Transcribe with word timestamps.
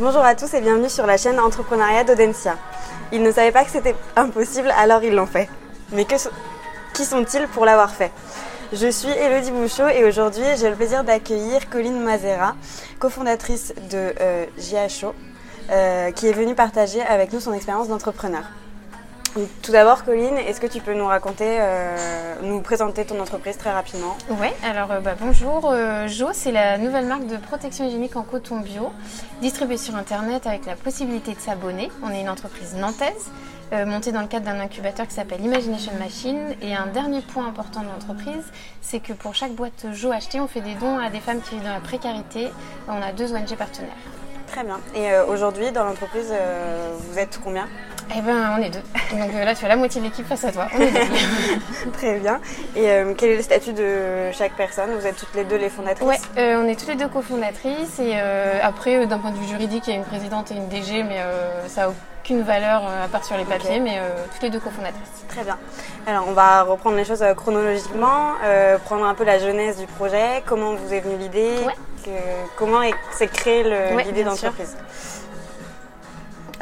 Bonjour 0.00 0.24
à 0.24 0.34
tous 0.34 0.54
et 0.54 0.62
bienvenue 0.62 0.88
sur 0.88 1.06
la 1.06 1.18
chaîne 1.18 1.38
Entrepreneuriat 1.38 2.04
d'Audencia. 2.04 2.56
Ils 3.12 3.22
ne 3.22 3.30
savaient 3.30 3.52
pas 3.52 3.64
que 3.64 3.70
c'était 3.70 3.94
impossible, 4.16 4.72
alors 4.78 5.04
ils 5.04 5.14
l'ont 5.14 5.26
fait. 5.26 5.46
Mais 5.92 6.06
qui 6.06 7.04
sont-ils 7.04 7.46
pour 7.48 7.66
l'avoir 7.66 7.90
fait? 7.90 8.10
Je 8.72 8.90
suis 8.90 9.10
Elodie 9.10 9.50
Bouchot 9.50 9.88
et 9.88 10.02
aujourd'hui 10.04 10.46
j'ai 10.58 10.70
le 10.70 10.74
plaisir 10.74 11.04
d'accueillir 11.04 11.68
Colline 11.68 12.00
Mazera, 12.00 12.54
cofondatrice 12.98 13.74
de 13.90 14.14
euh, 14.22 14.46
JHO, 14.56 15.14
euh, 15.70 16.10
qui 16.12 16.28
est 16.28 16.32
venue 16.32 16.54
partager 16.54 17.02
avec 17.02 17.34
nous 17.34 17.40
son 17.40 17.52
expérience 17.52 17.88
d'entrepreneur. 17.88 18.44
Tout 19.62 19.70
d'abord, 19.70 20.04
Colline, 20.04 20.36
est-ce 20.38 20.60
que 20.60 20.66
tu 20.66 20.80
peux 20.80 20.92
nous 20.92 21.06
raconter, 21.06 21.58
euh, 21.60 22.34
nous 22.42 22.60
présenter 22.62 23.04
ton 23.04 23.20
entreprise 23.20 23.56
très 23.56 23.72
rapidement 23.72 24.16
Oui, 24.28 24.48
alors 24.68 24.90
euh, 24.90 24.98
bah, 24.98 25.14
bonjour. 25.20 25.70
Euh, 25.70 26.08
Jo, 26.08 26.30
c'est 26.32 26.50
la 26.50 26.78
nouvelle 26.78 27.06
marque 27.06 27.26
de 27.28 27.36
protection 27.36 27.86
hygiénique 27.86 28.16
en 28.16 28.22
coton 28.22 28.58
bio, 28.58 28.90
distribuée 29.40 29.76
sur 29.76 29.94
Internet 29.94 30.48
avec 30.48 30.66
la 30.66 30.74
possibilité 30.74 31.34
de 31.34 31.38
s'abonner. 31.38 31.92
On 32.02 32.10
est 32.10 32.22
une 32.22 32.28
entreprise 32.28 32.74
nantaise, 32.74 33.30
montée 33.86 34.10
dans 34.10 34.22
le 34.22 34.26
cadre 34.26 34.46
d'un 34.46 34.58
incubateur 34.58 35.06
qui 35.06 35.14
s'appelle 35.14 35.44
Imagination 35.44 35.92
Machine. 35.96 36.56
Et 36.60 36.74
un 36.74 36.88
dernier 36.88 37.20
point 37.20 37.46
important 37.46 37.82
de 37.82 37.86
l'entreprise, 37.86 38.44
c'est 38.80 38.98
que 38.98 39.12
pour 39.12 39.36
chaque 39.36 39.52
boîte 39.52 39.86
Jo 39.92 40.10
achetée, 40.10 40.40
on 40.40 40.48
fait 40.48 40.60
des 40.60 40.74
dons 40.74 40.98
à 40.98 41.08
des 41.08 41.20
femmes 41.20 41.40
qui 41.40 41.54
vivent 41.54 41.64
dans 41.64 41.74
la 41.74 41.80
précarité. 41.80 42.48
On 42.88 43.00
a 43.00 43.12
deux 43.12 43.32
ONG 43.32 43.54
partenaires. 43.56 43.90
Très 44.48 44.64
bien. 44.64 44.80
Et 44.96 45.16
aujourd'hui, 45.28 45.70
dans 45.70 45.84
l'entreprise, 45.84 46.34
vous 46.98 47.18
êtes 47.20 47.38
combien? 47.44 47.68
Eh 48.16 48.20
ben, 48.22 48.56
on 48.58 48.62
est 48.62 48.70
deux. 48.70 48.82
Donc 49.12 49.30
euh, 49.34 49.44
là, 49.44 49.54
tu 49.54 49.64
as 49.64 49.68
la 49.68 49.76
moitié 49.76 50.00
de 50.00 50.06
l'équipe 50.06 50.26
face 50.26 50.44
à 50.44 50.52
toi. 50.52 50.66
On 50.74 50.80
est 50.80 50.90
deux. 50.90 51.90
Très 51.92 52.18
bien. 52.18 52.40
Et 52.74 52.90
euh, 52.90 53.14
quel 53.16 53.30
est 53.30 53.36
le 53.36 53.42
statut 53.42 53.72
de 53.72 54.32
chaque 54.32 54.56
personne? 54.56 54.90
Vous 54.98 55.06
êtes 55.06 55.16
toutes 55.16 55.34
les 55.34 55.44
deux 55.44 55.56
les 55.56 55.68
fondatrices? 55.68 56.08
Oui, 56.08 56.16
euh, 56.38 56.62
on 56.62 56.68
est 56.68 56.78
toutes 56.78 56.88
les 56.88 56.96
deux 56.96 57.08
cofondatrices. 57.08 57.98
Et 58.00 58.18
après, 58.62 59.06
d'un 59.06 59.18
point 59.18 59.30
de 59.30 59.36
vue 59.36 59.46
juridique, 59.46 59.84
il 59.86 59.90
y 59.90 59.92
a 59.92 59.96
une 59.96 60.04
présidente 60.04 60.50
et 60.50 60.54
une 60.54 60.68
DG, 60.68 61.02
mais 61.02 61.18
ça 61.68 61.82
n'a 61.82 61.92
aucune 62.22 62.42
valeur 62.42 62.82
à 62.86 63.08
part 63.08 63.24
sur 63.24 63.36
les 63.36 63.44
papiers, 63.44 63.80
mais 63.80 63.98
toutes 64.32 64.42
les 64.42 64.50
deux 64.50 64.60
cofondatrices. 64.60 65.24
Très 65.28 65.44
bien. 65.44 65.58
Alors, 66.06 66.26
on 66.28 66.32
va 66.32 66.62
reprendre 66.62 66.96
les 66.96 67.04
choses 67.04 67.24
chronologiquement, 67.36 68.34
prendre 68.84 69.04
un 69.04 69.14
peu 69.14 69.24
la 69.24 69.38
jeunesse 69.38 69.78
du 69.78 69.86
projet, 69.86 70.42
comment 70.46 70.74
vous 70.74 70.92
est 70.92 71.00
venue 71.00 71.16
l'idée, 71.16 71.54
comment 72.56 72.80
s'est 73.12 73.28
créée 73.28 73.64
l'idée 74.04 74.24
d'entreprise? 74.24 74.76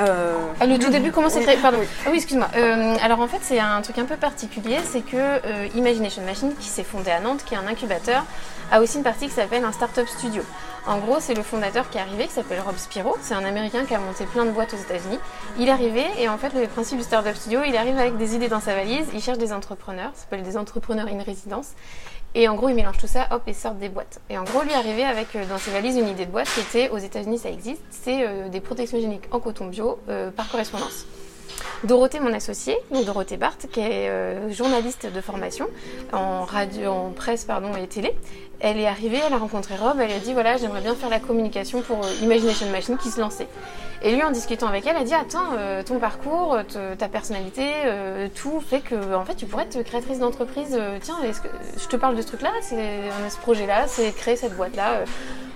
Euh, 0.01 0.35
ah, 0.61 0.67
le 0.67 0.79
tout 0.79 0.91
début, 0.91 1.11
comment 1.11 1.29
c'est 1.29 1.43
créé 1.43 1.57
Pardon. 1.57 1.79
Ah 2.05 2.11
oui, 2.11 2.17
excuse-moi. 2.19 2.49
Euh, 2.57 2.97
alors 3.03 3.21
en 3.21 3.27
fait, 3.27 3.39
c'est 3.43 3.59
un 3.59 3.81
truc 3.83 3.99
un 3.99 4.05
peu 4.05 4.17
particulier, 4.17 4.79
c'est 4.85 5.01
que 5.01 5.17
euh, 5.17 5.69
Imagination 5.75 6.23
Machine, 6.23 6.53
qui 6.59 6.69
s'est 6.69 6.85
fondé 6.85 7.11
à 7.11 7.21
Nantes, 7.21 7.45
qui 7.45 7.55
est 7.55 7.57
un 7.57 7.67
incubateur, 7.67 8.25
a 8.71 8.81
aussi 8.81 8.99
une 8.99 9.03
partie 9.03 9.27
qui 9.27 9.33
s'appelle 9.33 9.65
un 9.65 9.73
startup 9.73 10.07
studio. 10.07 10.43
En 10.87 10.99
gros, 10.99 11.17
c'est 11.21 11.35
le 11.35 11.43
fondateur 11.43 11.91
qui 11.91 11.99
est 11.99 12.01
arrivé, 12.01 12.27
qui 12.27 12.33
s'appelle 12.33 12.61
Rob 12.61 12.77
Spiro. 12.77 13.17
C'est 13.21 13.35
un 13.35 13.45
Américain 13.45 13.85
qui 13.85 13.95
a 13.95 13.99
monté 13.99 14.25
plein 14.25 14.45
de 14.45 14.51
boîtes 14.51 14.73
aux 14.73 14.79
États-Unis. 14.79 15.19
Il 15.59 15.69
est 15.69 15.71
arrivé 15.71 16.05
et 16.19 16.29
en 16.29 16.39
fait, 16.39 16.55
le 16.55 16.67
principe 16.67 16.99
du 16.99 17.05
startup 17.05 17.35
studio, 17.35 17.61
il 17.67 17.77
arrive 17.77 17.99
avec 17.99 18.17
des 18.17 18.37
idées 18.37 18.49
dans 18.49 18.61
sa 18.61 18.75
valise. 18.75 19.07
Il 19.13 19.21
cherche 19.21 19.39
des 19.39 19.53
entrepreneurs, 19.53 20.13
ça 20.15 20.23
s'appelle 20.23 20.43
des 20.43 20.57
entrepreneurs 20.57 21.09
in 21.09 21.23
résidence. 21.23 21.71
Et 22.35 22.47
en 22.49 22.55
gros, 22.55 22.69
il 22.69 22.75
mélange 22.75 22.99
tout 22.99 23.07
ça, 23.07 23.27
hop, 23.31 23.43
et 23.47 23.55
sort 23.55 23.75
des 23.75 23.89
boîtes. 23.89 24.21
Et 24.29 24.39
en 24.39 24.45
gros, 24.45 24.63
lui 24.63 24.73
arrivé 24.73 25.03
avec 25.03 25.35
euh, 25.35 25.47
dans 25.47 25.59
ses 25.59 25.71
valises 25.71 25.97
une 25.97 26.09
idée 26.09 26.27
de 26.27 26.31
boîte 26.31 26.49
qui 26.49 26.61
était, 26.61 26.91
aux 26.91 26.99
États-Unis, 26.99 27.39
ça 27.39 27.51
existe, 27.51 27.83
c'est 27.91 28.27
euh, 28.27 28.49
des 28.49 28.61
protections 28.61 28.99
hygiéniques 28.99 29.29
en 29.31 29.41
coton 29.41 29.67
bio 29.67 29.99
euh, 30.09 30.31
par 30.31 30.49
correspondance. 30.49 31.07
Dorothée, 31.85 32.21
mon 32.21 32.33
associée, 32.33 32.77
donc 32.91 33.05
Dorothée 33.05 33.37
Barthes, 33.37 33.67
qui 33.71 33.81
est 33.81 34.53
journaliste 34.53 35.07
de 35.13 35.21
formation 35.21 35.67
en 36.13 36.45
radio, 36.45 36.91
en 36.91 37.11
presse 37.11 37.45
pardon 37.45 37.75
et 37.77 37.87
télé, 37.87 38.15
elle 38.61 38.79
est 38.79 38.87
arrivée, 38.87 39.21
elle 39.25 39.33
a 39.33 39.39
rencontré 39.39 39.77
Rob, 39.77 39.99
elle 40.01 40.11
a 40.11 40.19
dit 40.19 40.33
voilà, 40.33 40.57
j'aimerais 40.57 40.81
bien 40.81 40.95
faire 40.95 41.09
la 41.09 41.21
communication 41.21 41.83
pour 41.83 42.01
Imagination 42.23 42.69
Machine 42.71 42.97
qui 42.97 43.11
se 43.11 43.21
lançait. 43.21 43.49
Et 44.03 44.15
lui, 44.15 44.23
en 44.23 44.31
discutant 44.31 44.69
avec 44.69 44.87
elle, 44.87 44.97
a 44.97 45.05
dit 45.05 45.15
Attends, 45.15 45.55
euh, 45.57 45.83
ton 45.83 45.99
parcours, 45.99 46.57
ta 46.99 47.09
personnalité, 47.09 47.67
euh, 47.85 48.29
tout 48.35 48.61
fait 48.61 48.81
que 48.81 49.15
en 49.15 49.25
fait, 49.25 49.35
tu 49.35 49.47
pourrais 49.47 49.65
être 49.65 49.83
créatrice 49.83 50.21
d'entreprise. 50.21 50.77
Euh, 50.79 50.99
tiens, 51.01 51.17
je 51.77 51.87
te 51.89 51.97
parle 51.97 52.15
de 52.17 52.23
ce 52.23 52.29
truc-là 52.29 52.51
C'est 52.63 52.77
ce 53.29 53.37
projet-là, 53.39 53.87
c'est 53.89 54.13
créer 54.13 54.37
cette 54.37 54.57
boîte-là, 54.57 55.03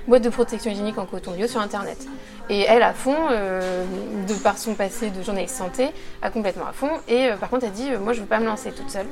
boîte 0.08 0.22
de 0.22 0.30
protection 0.30 0.70
hygiénique 0.72 0.98
en 0.98 1.06
coton 1.06 1.32
bio 1.32 1.46
sur 1.46 1.60
Internet. 1.60 2.06
Et 2.50 2.62
elle, 2.62 2.82
à 2.82 2.92
fond, 2.92 3.16
de 3.30 4.34
par 4.42 4.58
son 4.58 4.74
passé 4.74 5.10
de 5.10 5.22
journaliste 5.22 5.56
santé, 5.56 5.88
a 6.20 6.30
complètement 6.30 6.66
à 6.66 6.72
fond. 6.72 6.90
Et 7.08 7.30
par 7.40 7.48
contre, 7.48 7.64
elle 7.64 7.72
dit 7.72 7.90
Moi, 8.00 8.12
je 8.12 8.18
ne 8.18 8.24
veux 8.24 8.28
pas 8.28 8.40
me 8.40 8.46
lancer 8.46 8.72
toute 8.72 8.90
seule. 8.90 9.06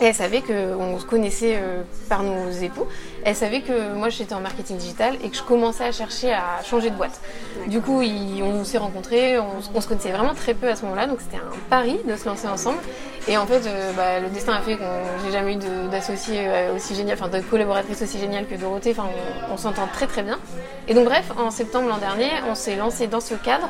Et 0.00 0.04
elle 0.06 0.14
savait 0.14 0.42
qu'on 0.42 0.98
se 0.98 1.04
connaissait 1.04 1.56
euh, 1.56 1.82
par 2.08 2.22
nos 2.22 2.50
époux. 2.50 2.86
Elle 3.24 3.34
savait 3.34 3.60
que 3.60 3.94
moi 3.94 4.08
j'étais 4.08 4.34
en 4.34 4.40
marketing 4.40 4.76
digital 4.76 5.16
et 5.22 5.28
que 5.28 5.36
je 5.36 5.42
commençais 5.42 5.84
à 5.84 5.92
chercher 5.92 6.32
à 6.32 6.62
changer 6.64 6.90
de 6.90 6.96
boîte. 6.96 7.20
Du 7.66 7.80
coup, 7.80 8.00
on 8.00 8.64
s'est 8.64 8.78
rencontrés, 8.78 9.38
on, 9.38 9.80
se 9.80 9.88
connaissait 9.88 10.12
vraiment 10.12 10.34
très 10.34 10.54
peu 10.54 10.68
à 10.68 10.76
ce 10.76 10.82
moment-là, 10.82 11.06
donc 11.06 11.20
c'était 11.20 11.42
un 11.42 11.50
pari 11.68 11.98
de 12.06 12.16
se 12.16 12.26
lancer 12.26 12.48
ensemble. 12.48 12.78
Et 13.26 13.36
en 13.36 13.46
fait, 13.46 13.66
euh, 13.66 13.92
bah, 13.92 14.20
le 14.20 14.28
destin 14.30 14.54
a 14.54 14.60
fait 14.60 14.76
que 14.76 14.82
j'ai 15.22 15.32
jamais 15.32 15.54
eu 15.54 15.58
d'associé 15.90 16.48
euh, 16.48 16.74
aussi 16.74 16.94
génial, 16.94 17.18
enfin 17.20 17.28
de 17.28 17.42
collaboratrice 17.42 18.00
aussi 18.00 18.18
géniale 18.18 18.46
que 18.46 18.54
Dorothée. 18.54 18.92
Enfin, 18.92 19.08
on, 19.52 19.58
s'entend 19.58 19.86
très 19.86 20.06
très 20.06 20.22
bien. 20.22 20.38
Et 20.86 20.94
donc 20.94 21.04
bref, 21.04 21.30
en 21.36 21.50
septembre 21.50 21.88
l'an 21.88 21.98
dernier, 21.98 22.30
on 22.48 22.54
s'est 22.54 22.76
lancé 22.76 23.06
dans 23.06 23.20
ce 23.20 23.34
cadre. 23.34 23.68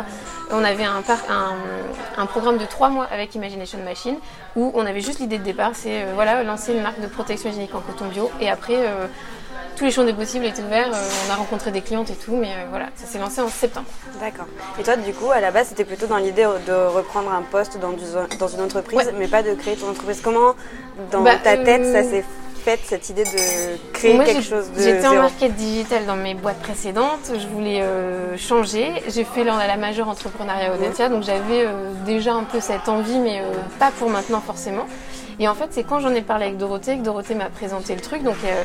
On 0.53 0.63
avait 0.63 0.85
un, 0.85 1.03
un, 1.29 1.57
un, 2.17 2.27
programme 2.27 2.59
de 2.59 2.67
trois 2.67 2.89
mois 2.89 3.09
avec 3.11 3.35
Imagination 3.35 3.79
Machine 3.85 4.17
où 4.55 4.71
on 4.75 4.87
avait 4.87 5.01
juste 5.01 5.19
l'idée 5.19 5.39
de 5.39 5.45
départ, 5.45 5.73
c'est 5.75 6.05
voilà, 6.15 6.45
lancer 6.45 6.73
une 6.73 6.83
marque 6.83 7.01
de 7.01 7.07
protection 7.09 7.51
hygiénique 7.51 7.75
en 7.75 7.81
coton 7.81 8.07
bio. 8.07 8.31
Et 8.41 8.49
après, 8.49 8.77
euh, 8.77 9.07
tous 9.79 9.85
les 9.85 9.91
champs 9.93 10.05
des 10.05 10.13
possibles 10.13 10.45
étaient 10.45 10.63
ouverts. 10.63 10.93
Euh, 10.93 11.09
on 11.27 11.33
a 11.33 11.37
rencontré 11.37 11.71
des 11.71 11.81
clientes 11.83 12.11
et 12.11 12.15
tout, 12.15 12.35
mais 12.35 12.49
euh, 12.49 12.67
voilà, 12.69 12.87
ça 12.97 13.07
s'est 13.07 13.19
lancé 13.19 13.41
en 13.41 13.49
septembre. 13.49 13.87
D'accord. 14.21 14.47
Et 14.79 14.83
toi, 14.83 14.97
du 14.97 15.13
coup, 15.13 15.31
à 15.31 15.41
la 15.41 15.53
base, 15.53 15.69
c'était 15.69 15.85
plutôt 15.85 16.07
dans 16.07 16.17
l'idée 16.17 16.47
de 16.67 16.73
reprendre 16.73 17.33
un 17.33 17.43
poste 17.43 17.79
dans, 17.79 17.93
dans 18.39 18.49
une 18.49 18.61
entreprise, 18.61 19.13
mais 19.17 19.29
pas 19.29 19.45
de 19.45 19.55
créer 19.55 19.77
ton 19.77 19.91
entreprise. 19.91 20.21
Comment, 20.21 20.55
dans 21.13 21.23
bah, 21.23 21.37
ta 21.37 21.57
tête, 21.57 21.85
ça 21.85 22.03
s'est 22.03 22.25
cette 22.85 23.09
idée 23.09 23.25
de 23.25 23.93
créer 23.93 24.19
quelque 24.19 24.43
chose 24.43 24.71
de 24.73 24.83
J'étais 24.83 25.07
en 25.07 25.15
market 25.15 25.55
digital 25.55 26.07
dans 26.07 26.17
mes 26.17 26.35
boîtes 26.35 26.61
précédentes, 26.61 27.33
je 27.33 27.47
voulais 27.49 27.83
changer. 28.37 28.93
J'ai 29.09 29.25
fait 29.25 29.45
la, 29.45 29.67
la 29.67 29.77
majeure 29.77 30.09
entrepreneuriat 30.09 30.75
Audencia, 30.75 31.09
donc 31.09 31.23
j'avais 31.23 31.67
déjà 32.05 32.35
un 32.35 32.45
peu 32.45 32.61
cette 32.61 32.89
envie, 32.89 33.19
mais 33.19 33.43
pas 33.79 33.91
pour 33.91 34.11
maintenant 34.11 34.41
forcément. 34.41 34.87
Et 35.41 35.47
en 35.47 35.55
fait, 35.55 35.69
c'est 35.71 35.85
quand 35.85 36.01
j'en 36.01 36.11
ai 36.11 36.23
parlé 36.23 36.47
avec 36.47 36.59
Dorothée 36.59 36.99
que 36.99 37.03
Dorothée 37.03 37.35
m'a 37.35 37.49
présenté 37.49 37.95
le 37.95 38.01
truc. 38.01 38.23
Donc, 38.23 38.37
euh, 38.45 38.63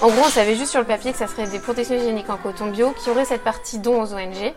en 0.00 0.08
gros, 0.08 0.22
on 0.26 0.30
savait 0.30 0.56
juste 0.56 0.70
sur 0.72 0.80
le 0.80 0.86
papier 0.86 1.12
que 1.12 1.18
ça 1.18 1.28
serait 1.28 1.46
des 1.46 1.60
protections 1.60 1.94
hygiéniques 1.94 2.28
en 2.30 2.36
coton 2.36 2.66
bio 2.66 2.90
qui 2.90 3.10
auraient 3.10 3.24
cette 3.24 3.44
partie 3.44 3.78
don 3.78 4.02
aux 4.02 4.12
ONG. 4.12 4.52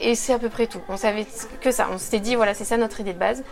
Et 0.00 0.14
c'est 0.14 0.32
à 0.32 0.38
peu 0.38 0.48
près 0.48 0.66
tout. 0.66 0.80
On 0.88 0.96
savait 0.96 1.26
que 1.60 1.70
ça. 1.70 1.88
On 1.92 1.98
s'était 1.98 2.20
dit, 2.20 2.34
voilà, 2.34 2.54
c'est 2.54 2.64
ça 2.64 2.76
notre 2.76 3.00
idée 3.00 3.12
de 3.12 3.18
base. 3.18 3.42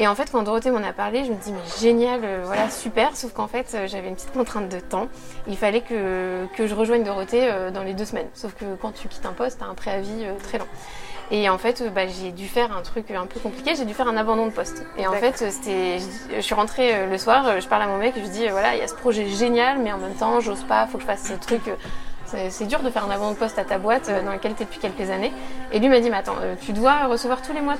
Et 0.00 0.06
en 0.06 0.14
fait, 0.14 0.30
quand 0.30 0.42
Dorothée 0.42 0.70
m'en 0.70 0.82
a 0.82 0.92
parlé, 0.92 1.24
je 1.24 1.30
me 1.30 1.36
dis, 1.36 1.52
mais 1.52 1.60
génial, 1.80 2.20
euh, 2.24 2.42
voilà, 2.44 2.70
super. 2.70 3.16
Sauf 3.16 3.32
qu'en 3.32 3.48
fait, 3.48 3.72
euh, 3.74 3.86
j'avais 3.86 4.08
une 4.08 4.14
petite 4.14 4.32
contrainte 4.32 4.68
de 4.68 4.80
temps. 4.80 5.08
Il 5.46 5.56
fallait 5.56 5.82
que, 5.82 6.46
que 6.56 6.66
je 6.66 6.74
rejoigne 6.74 7.04
Dorothée 7.04 7.50
dans 7.74 7.82
les 7.82 7.94
deux 7.94 8.04
semaines. 8.04 8.28
Sauf 8.34 8.54
que 8.54 8.64
quand 8.80 8.92
tu 8.92 9.08
quittes 9.08 9.26
un 9.26 9.32
poste, 9.32 9.58
tu 9.58 9.64
as 9.64 9.68
un 9.68 9.74
préavis 9.74 10.26
très 10.42 10.58
long. 10.58 10.66
Et 11.30 11.48
en 11.48 11.58
fait, 11.58 11.82
bah, 11.94 12.06
j'ai 12.06 12.32
dû 12.32 12.48
faire 12.48 12.74
un 12.74 12.80
truc 12.80 13.10
un 13.10 13.26
peu 13.26 13.38
compliqué, 13.38 13.74
j'ai 13.76 13.84
dû 13.84 13.92
faire 13.92 14.08
un 14.08 14.16
abandon 14.16 14.46
de 14.46 14.50
poste. 14.50 14.84
Et 14.96 15.06
en 15.06 15.12
fait, 15.12 15.36
c'était, 15.50 15.98
je 16.34 16.40
suis 16.40 16.54
rentrée 16.54 16.94
euh, 16.94 17.10
le 17.10 17.18
soir, 17.18 17.46
euh, 17.46 17.60
je 17.60 17.68
parle 17.68 17.82
à 17.82 17.86
mon 17.86 17.98
mec 17.98 18.14
je 18.16 18.28
dis, 18.28 18.48
voilà, 18.48 18.74
il 18.74 18.78
y 18.78 18.82
a 18.82 18.88
ce 18.88 18.94
projet 18.94 19.26
génial, 19.26 19.78
mais 19.78 19.92
en 19.92 19.98
même 19.98 20.14
temps, 20.14 20.40
j'ose 20.40 20.64
pas, 20.64 20.86
faut 20.86 20.96
que 20.96 21.02
je 21.02 21.06
fasse 21.06 21.28
ce 21.28 21.34
truc 21.34 21.68
euh, 21.68 21.74
c'est 22.50 22.66
dur 22.66 22.80
de 22.80 22.90
faire 22.90 23.04
un 23.04 23.10
abandon 23.10 23.32
de 23.32 23.36
poste 23.36 23.58
à 23.58 23.64
ta 23.64 23.78
boîte 23.78 24.08
euh, 24.08 24.22
dans 24.22 24.30
laquelle 24.30 24.54
tu 24.54 24.62
es 24.62 24.64
depuis 24.64 24.80
quelques 24.80 25.10
années. 25.10 25.32
Et 25.72 25.78
lui 25.78 25.88
m'a 25.88 26.00
dit, 26.00 26.10
mais 26.10 26.16
attends, 26.16 26.36
euh, 26.42 26.54
tu 26.60 26.72
dois 26.72 27.06
recevoir 27.06 27.42
tous 27.42 27.52
les 27.52 27.60
mois 27.60 27.76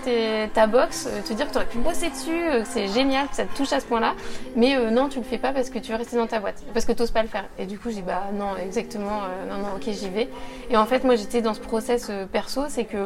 ta 0.54 0.66
box, 0.66 1.06
euh, 1.08 1.20
te 1.22 1.32
dire 1.32 1.46
que 1.46 1.52
tu 1.52 1.56
aurais 1.56 1.66
pu 1.66 1.78
bosser 1.78 2.10
dessus, 2.10 2.30
que 2.30 2.64
c'est 2.64 2.88
génial, 2.88 3.28
que 3.28 3.36
ça 3.36 3.44
te 3.44 3.56
touche 3.56 3.72
à 3.72 3.80
ce 3.80 3.86
point-là. 3.86 4.14
Mais 4.56 4.76
non, 4.90 5.08
tu 5.08 5.18
le 5.18 5.24
fais 5.24 5.38
pas 5.38 5.52
parce 5.52 5.70
que 5.70 5.78
tu 5.78 5.92
veux 5.92 5.98
rester 5.98 6.16
dans 6.16 6.26
ta 6.26 6.40
boîte, 6.40 6.62
parce 6.72 6.84
que 6.84 6.92
tu 6.92 7.00
n'oses 7.00 7.10
pas 7.10 7.22
le 7.22 7.28
faire. 7.28 7.44
Et 7.58 7.66
du 7.66 7.78
coup, 7.78 7.88
j'ai 7.90 7.96
dit, 7.96 8.02
bah 8.02 8.24
non, 8.32 8.56
exactement, 8.56 9.22
non, 9.48 9.58
non, 9.58 9.76
ok, 9.76 9.84
j'y 9.88 10.08
vais. 10.08 10.28
Et 10.70 10.76
en 10.76 10.86
fait, 10.86 11.04
moi, 11.04 11.16
j'étais 11.16 11.42
dans 11.42 11.54
ce 11.54 11.60
process 11.60 12.10
perso, 12.32 12.62
c'est 12.68 12.84
que 12.84 12.96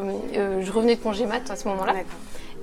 je 0.61 0.73
revenais 0.73 0.97
de 0.97 1.01
congé 1.01 1.27
mat 1.27 1.51
à 1.51 1.57
ce 1.57 1.69
moment-là. 1.69 1.95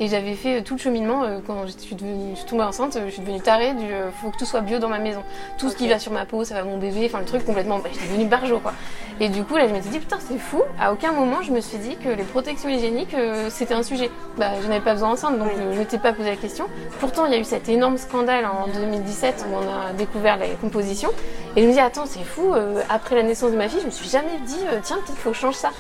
Et 0.02 0.08
j'avais 0.08 0.36
fait 0.36 0.60
euh, 0.60 0.64
tout 0.64 0.76
le 0.76 0.80
cheminement 0.80 1.24
euh, 1.24 1.40
quand 1.46 1.68
je 1.68 1.74
suis, 1.78 1.96
devenue, 1.96 2.32
je 2.32 2.40
suis 2.40 2.48
tombée 2.48 2.64
enceinte, 2.64 2.96
euh, 2.96 3.08
je 3.08 3.12
suis 3.12 3.22
devenue 3.22 3.42
tarée 3.42 3.74
du 3.74 3.86
faut 4.22 4.30
que 4.30 4.38
tout 4.38 4.46
soit 4.46 4.62
bio 4.62 4.80
dans 4.80 4.88
ma 4.88 5.00
maison. 5.00 5.22
Tout 5.58 5.70
ce 5.70 5.76
qui 5.76 5.90
va 5.90 6.00
sur 6.00 6.14
ma 6.14 6.26
peau, 6.26 6.46
ça 6.46 6.56
va 6.56 6.64
mon 6.64 6.78
bébé, 6.78 7.04
enfin 7.06 7.20
le 7.20 7.26
truc 7.26 7.46
complètement. 7.46 7.80
Bah, 7.80 7.90
j'étais 7.92 8.08
devenue 8.08 8.26
barjo 8.26 8.60
quoi. 8.60 8.74
Et 9.20 9.28
du 9.28 9.44
coup 9.44 9.58
là 9.58 9.68
je 9.68 9.74
m'étais 9.74 9.90
dit 9.90 10.00
putain 10.00 10.18
c'est 10.20 10.38
fou. 10.38 10.62
À 10.80 10.94
aucun 10.94 11.12
moment 11.12 11.42
je 11.42 11.52
me 11.52 11.60
suis 11.60 11.78
dit 11.78 11.98
que 11.98 12.08
les 12.08 12.24
protections 12.24 12.70
hygiéniques 12.70 13.16
c'était 13.50 13.74
un 13.74 13.84
sujet. 13.84 14.10
Bah 14.38 14.52
je 14.62 14.68
n'avais 14.68 14.80
pas 14.80 14.94
besoin 14.94 15.10
enceinte 15.10 15.38
donc 15.38 15.50
je 15.58 15.62
ne 15.62 15.78
m'étais 15.78 15.98
pas 15.98 16.14
posé 16.14 16.30
la 16.30 16.38
question. 16.38 16.68
Pourtant 17.02 17.26
il 17.26 17.34
y 17.34 17.36
a 17.36 17.40
eu 17.40 17.44
cet 17.44 17.68
énorme 17.68 17.98
scandale 17.98 18.46
en 18.46 18.68
2017 18.68 19.46
où 19.50 19.56
on 19.56 19.68
a 19.68 19.92
découvert 19.92 20.38
la 20.38 20.48
composition. 20.62 21.10
Et 21.58 21.64
je 21.64 21.68
me 21.68 21.74
dis 21.74 21.80
attends 21.80 22.06
c'est 22.06 22.24
fou. 22.24 22.54
après 22.90 23.16
la 23.16 23.24
naissance 23.24 23.52
de 23.52 23.58
ma 23.58 23.68
fille 23.68 23.82
je 23.82 23.88
me 23.88 23.92
suis 23.92 24.10
jamais 24.10 24.38
dit 24.46 24.64
tiens 24.84 24.98
peut-être 25.06 25.18
faut 25.18 25.32
que 25.32 25.36
je 25.36 25.42
change 25.42 25.56
ça. 25.56 25.72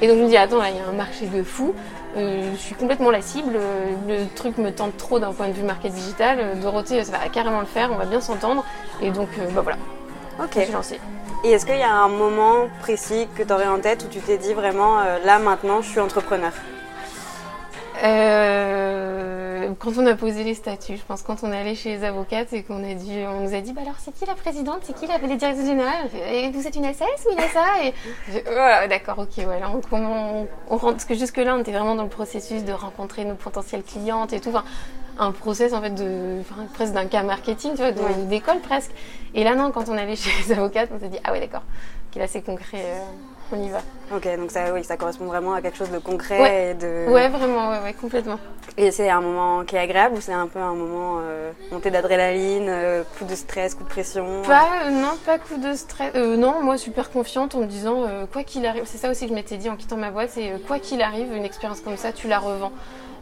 Et 0.00 0.06
donc 0.06 0.18
je 0.18 0.22
me 0.22 0.28
dis 0.28 0.36
attends 0.36 0.58
là 0.58 0.70
il 0.70 0.76
y 0.76 0.80
a 0.80 0.88
un 0.88 0.92
marché 0.92 1.26
de 1.26 1.42
fou. 1.42 1.74
Euh, 2.16 2.52
je 2.52 2.60
suis 2.60 2.74
complètement 2.74 3.10
la 3.10 3.22
cible. 3.22 3.58
Le 4.08 4.26
truc 4.34 4.58
me 4.58 4.70
tente 4.70 4.96
trop 4.96 5.18
d'un 5.18 5.32
point 5.32 5.48
de 5.48 5.52
vue 5.52 5.64
market 5.64 5.92
digital. 5.92 6.38
Euh, 6.40 6.54
Dorothée, 6.54 7.02
ça 7.04 7.12
va 7.12 7.28
carrément 7.28 7.60
le 7.60 7.66
faire. 7.66 7.90
On 7.92 7.96
va 7.96 8.06
bien 8.06 8.20
s'entendre. 8.20 8.64
Et 9.00 9.10
donc, 9.10 9.28
euh, 9.38 9.48
bah 9.50 9.62
voilà. 9.62 9.78
Ok. 10.42 10.52
Je 10.56 10.60
suis 10.60 10.72
lancée. 10.72 11.00
Et 11.44 11.50
est-ce 11.50 11.66
qu'il 11.66 11.76
y 11.76 11.82
a 11.82 11.92
un 11.92 12.08
moment 12.08 12.68
précis 12.80 13.28
que 13.36 13.42
tu 13.42 13.52
aurais 13.52 13.66
en 13.66 13.78
tête 13.78 14.04
où 14.04 14.08
tu 14.08 14.20
t'es 14.20 14.38
dit 14.38 14.54
vraiment, 14.54 15.00
euh, 15.00 15.18
là 15.24 15.38
maintenant, 15.38 15.82
je 15.82 15.88
suis 15.88 16.00
entrepreneur? 16.00 16.52
Euh, 18.02 18.73
quand 19.78 19.92
on 19.98 20.06
a 20.06 20.14
posé 20.14 20.44
les 20.44 20.54
statuts, 20.54 20.96
je 20.96 21.02
pense 21.02 21.22
quand 21.22 21.42
on 21.42 21.52
est 21.52 21.56
allé 21.56 21.74
chez 21.74 21.96
les 21.96 22.04
avocates 22.04 22.52
et 22.52 22.62
qu'on 22.62 22.82
a 22.82 22.94
dit, 22.94 23.22
on 23.26 23.40
nous 23.40 23.54
a 23.54 23.60
dit, 23.60 23.72
bah 23.72 23.82
alors 23.82 23.96
c'est 23.98 24.12
qui 24.12 24.26
la 24.26 24.34
présidente, 24.34 24.80
c'est 24.82 24.94
qui 24.94 25.06
la, 25.06 25.18
les 25.18 25.36
directrices 25.36 25.66
générales 25.66 26.08
Et 26.30 26.50
vous 26.50 26.66
êtes 26.66 26.76
une 26.76 26.84
SS 26.84 27.26
ou 27.26 27.32
une 27.32 27.48
SA 27.48 27.84
Et 27.84 27.94
oh, 28.46 28.88
d'accord, 28.88 29.18
ok, 29.18 29.44
voilà, 29.44 29.70
on, 29.70 30.46
on, 30.70 30.78
parce 30.78 31.04
que 31.04 31.14
jusque 31.14 31.38
là 31.38 31.54
on 31.56 31.60
était 31.60 31.72
vraiment 31.72 31.94
dans 31.94 32.02
le 32.02 32.08
processus 32.08 32.64
de 32.64 32.72
rencontrer 32.72 33.24
nos 33.24 33.34
potentielles 33.34 33.82
clientes 33.82 34.32
et 34.32 34.40
tout. 34.40 34.50
Enfin, 34.50 34.64
un 35.18 35.30
process 35.32 35.72
en 35.72 35.80
fait 35.80 35.94
de 35.94 36.40
enfin, 36.40 36.66
presque 36.74 36.92
d'un 36.92 37.06
cas 37.06 37.22
marketing, 37.22 37.72
tu 37.72 37.82
vois, 37.82 37.92
d'école 37.92 38.60
presque. 38.60 38.90
Et 39.34 39.44
là 39.44 39.54
non, 39.54 39.70
quand 39.70 39.88
on 39.88 39.96
est 39.96 40.02
allé 40.02 40.16
chez 40.16 40.30
les 40.42 40.52
avocates, 40.52 40.90
on 40.94 40.98
s'est 40.98 41.08
dit 41.08 41.18
ah 41.24 41.32
ouais 41.32 41.40
d'accord, 41.40 41.62
ok 42.10 42.18
là 42.18 42.26
c'est 42.26 42.42
concret. 42.42 42.82
Euh, 42.84 43.00
on 43.52 43.62
y 43.62 43.68
va. 43.68 43.78
Ok, 44.14 44.28
donc 44.36 44.50
ça, 44.50 44.72
oui, 44.72 44.84
ça 44.84 44.96
correspond 44.96 45.24
vraiment 45.26 45.54
à 45.54 45.62
quelque 45.62 45.76
chose 45.76 45.90
de 45.90 45.98
concret 45.98 46.70
et 46.70 46.74
de. 46.74 47.10
Ouais, 47.10 47.28
vraiment, 47.28 47.70
ouais, 47.70 47.94
complètement. 47.94 48.38
Et 48.76 48.90
c'est 48.90 49.08
un 49.08 49.20
moment 49.20 49.64
qui 49.64 49.76
est 49.76 49.78
agréable 49.78 50.16
ou 50.16 50.20
c'est 50.20 50.32
un 50.32 50.46
peu 50.46 50.58
un 50.58 50.74
moment 50.74 51.18
euh, 51.20 51.52
montée 51.70 51.90
d'adrénaline, 51.90 52.66
euh, 52.68 53.02
coup 53.18 53.24
de 53.24 53.34
stress, 53.34 53.74
coup 53.74 53.84
de 53.84 53.88
pression? 53.88 54.42
Pas, 54.42 54.86
euh, 54.86 54.90
non, 54.90 55.12
pas 55.24 55.38
coup 55.38 55.56
de 55.56 55.74
stress. 55.74 56.12
Euh, 56.16 56.36
non, 56.36 56.62
moi 56.62 56.76
super 56.76 57.10
confiante 57.10 57.54
en 57.54 57.60
me 57.60 57.66
disant 57.66 58.04
quoi 58.32 58.42
qu'il 58.42 58.66
arrive. 58.66 58.82
C'est 58.86 58.98
ça 58.98 59.10
aussi 59.10 59.24
que 59.24 59.30
je 59.30 59.34
m'étais 59.34 59.56
dit 59.56 59.70
en 59.70 59.76
quittant 59.76 59.96
ma 59.96 60.10
boîte, 60.10 60.30
c'est 60.30 60.52
quoi 60.66 60.78
qu'il 60.78 61.02
arrive, 61.02 61.32
une 61.34 61.44
expérience 61.44 61.80
comme 61.80 61.96
ça, 61.96 62.12
tu 62.12 62.28
la 62.28 62.38
revends. 62.38 62.72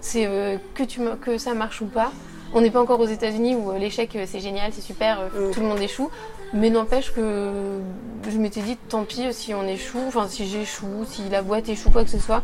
C'est 0.00 0.28
que 0.74 0.82
tu 0.82 1.00
que 1.20 1.38
ça 1.38 1.54
marche 1.54 1.80
ou 1.80 1.86
pas. 1.86 2.12
On 2.54 2.60
n'est 2.60 2.70
pas 2.70 2.80
encore 2.80 3.00
aux 3.00 3.06
États-Unis 3.06 3.54
où 3.54 3.72
l'échec 3.72 4.19
c'est 4.26 4.40
génial, 4.40 4.72
c'est 4.72 4.82
super, 4.82 5.20
mm. 5.34 5.52
tout 5.52 5.60
le 5.60 5.66
monde 5.66 5.80
échoue. 5.80 6.10
Mais 6.54 6.70
n'empêche 6.70 7.12
que 7.12 7.81
je 8.28 8.38
m'étais 8.38 8.60
dit, 8.60 8.76
tant 8.76 9.04
pis 9.04 9.32
si 9.32 9.54
on 9.54 9.66
échoue, 9.66 10.02
enfin 10.06 10.28
si 10.28 10.46
j'échoue, 10.46 11.04
si 11.06 11.28
la 11.31 11.43
boîte 11.43 11.69
échoue, 11.69 11.90
quoi 11.90 12.04
que 12.04 12.10
ce 12.10 12.19
soit, 12.19 12.43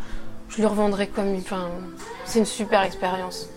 je 0.49 0.63
le 0.63 0.69
revendrai 0.69 1.09
comme. 1.09 1.35
Enfin, 1.37 1.69
c'est 2.25 2.39
une 2.39 2.47
super 2.47 2.83
expérience. 2.83 3.49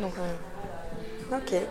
Donc. 0.00 0.12
Euh... 0.18 1.36
Ok. 1.36 1.52
Et 1.52 1.62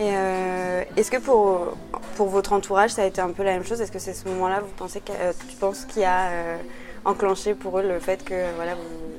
euh, 0.00 0.84
est-ce 0.96 1.10
que 1.10 1.16
pour, 1.16 1.76
pour 2.16 2.28
votre 2.28 2.52
entourage, 2.52 2.90
ça 2.90 3.02
a 3.02 3.06
été 3.06 3.20
un 3.20 3.30
peu 3.30 3.42
la 3.42 3.52
même 3.52 3.64
chose? 3.64 3.80
Est-ce 3.80 3.92
que 3.92 3.98
c'est 3.98 4.14
ce 4.14 4.28
moment-là, 4.28 4.60
vous 4.60 4.72
pensez 4.76 5.00
que, 5.00 5.12
euh, 5.12 5.32
tu 5.48 5.56
penses 5.56 5.84
qu'il 5.84 6.04
a 6.04 6.28
euh, 6.28 6.56
enclenché 7.04 7.54
pour 7.54 7.78
eux 7.78 7.82
le 7.82 7.98
fait 7.98 8.24
que 8.24 8.54
voilà, 8.56 8.74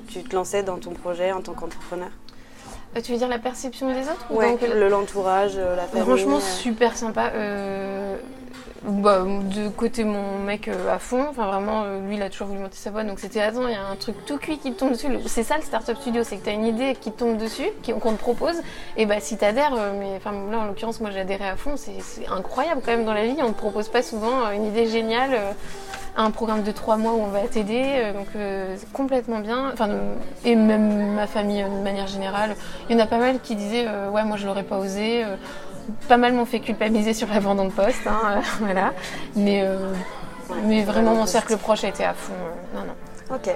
tu 0.07 0.24
te 0.24 0.36
lançais 0.36 0.63
dans 0.63 0.77
ton 0.77 0.92
projet 0.92 1.31
en 1.31 1.42
tant 1.42 1.54
qu'entrepreneur? 1.54 2.10
Tu 3.03 3.12
veux 3.12 3.18
dire 3.18 3.27
la 3.27 3.39
perception 3.39 3.88
des 3.94 4.01
autres 4.01 4.25
Ouais, 4.31 4.57
l'entourage, 4.89 5.53
euh, 5.57 5.75
la 5.75 5.83
famille. 5.83 6.06
Franchement, 6.06 6.38
euh. 6.38 6.62
super 6.62 6.95
sympa. 6.97 7.31
Bah, 8.81 9.25
de 9.25 9.68
côté 9.68 10.06
mon 10.06 10.39
mec 10.39 10.69
à 10.69 11.00
fond, 11.00 11.25
enfin 11.30 11.47
vraiment, 11.47 11.83
lui 12.07 12.15
il 12.15 12.21
a 12.21 12.30
toujours 12.30 12.47
voulu 12.47 12.62
monter 12.62 12.77
sa 12.77 12.91
boîte, 12.91 13.07
donc 13.07 13.19
c'était 13.19 13.41
attends, 13.41 13.68
il 13.68 13.74
y 13.74 13.75
a 13.75 13.86
un 13.86 13.97
truc 13.97 14.15
tout 14.25 14.38
cuit 14.38 14.57
qui 14.57 14.71
te 14.71 14.80
tombe 14.80 14.91
dessus. 14.91 15.07
C'est 15.27 15.44
ça 15.44 15.57
le 15.57 15.63
startup 15.63 15.97
studio, 15.97 16.24
c'est 16.24 16.38
que 16.38 16.45
tu 16.45 16.50
as 16.50 16.53
une 16.53 16.65
idée 16.65 16.95
qui 16.95 17.12
te 17.12 17.19
tombe 17.19 17.38
dessus, 17.38 17.68
qu'on 18.01 18.13
te 18.13 18.18
propose, 18.19 18.56
et 18.95 19.06
bah 19.06 19.19
si 19.19 19.36
t'adhères, 19.36 19.75
mais 20.00 20.15
enfin 20.15 20.31
là 20.50 20.59
en 20.59 20.65
l'occurrence 20.65 21.01
moi 21.01 21.12
j'ai 21.12 21.19
adhéré 21.19 21.45
à 21.45 21.57
fond, 21.57 21.75
c'est 21.75 22.25
incroyable 22.30 22.80
quand 22.83 22.91
même 22.91 23.03
dans 23.03 23.13
la 23.13 23.25
vie, 23.25 23.36
on 23.41 23.51
te 23.51 23.57
propose 23.57 23.89
pas 23.89 24.01
souvent 24.01 24.50
une 24.51 24.65
idée 24.65 24.88
géniale 24.88 25.38
un 26.18 26.32
programme 26.32 26.64
de 26.64 26.72
trois 26.72 26.98
mois 26.98 27.14
où 27.14 27.22
on 27.22 27.28
va 27.28 27.42
t'aider, 27.42 27.84
euh, 27.86 28.14
donc 28.14 28.28
euh, 28.36 28.76
c'est 28.78 28.92
complètement 28.92 29.40
bien. 29.40 29.70
Enfin, 29.72 29.90
et 30.44 30.56
même 30.56 31.14
ma 31.14 31.28
famille 31.28 31.64
de 31.64 31.84
manière 31.84 32.08
générale, 32.08 32.56
il 32.90 32.98
y 32.98 33.00
en 33.00 33.04
a 33.04 33.08
pas 33.08 33.18
mal 33.18 33.40
qui 33.40 33.56
disaient 33.56 33.86
euh, 33.88 34.10
ouais 34.10 34.24
moi 34.24 34.38
je 34.38 34.46
l'aurais 34.46 34.64
pas 34.64 34.78
osé. 34.78 35.24
pas 36.08 36.18
mal 36.18 36.34
m'ont 36.34 36.46
fait 36.46 36.60
culpabiliser 36.60 37.14
sur 37.14 37.28
l'abandon 37.30 37.66
de 37.66 37.72
poste, 37.72 38.08
hein, 38.08 38.42
voilà. 38.60 38.94
Mais 39.36 39.66
mais 40.64 40.84
vraiment 40.84 41.14
mon 41.14 41.26
cercle 41.26 41.58
proche 41.58 41.84
a 41.84 41.90
été 41.90 42.04
à 42.04 42.14
fond. 42.14 42.34
non 42.74 42.82
non. 42.82 43.36
Ok. 43.36 43.50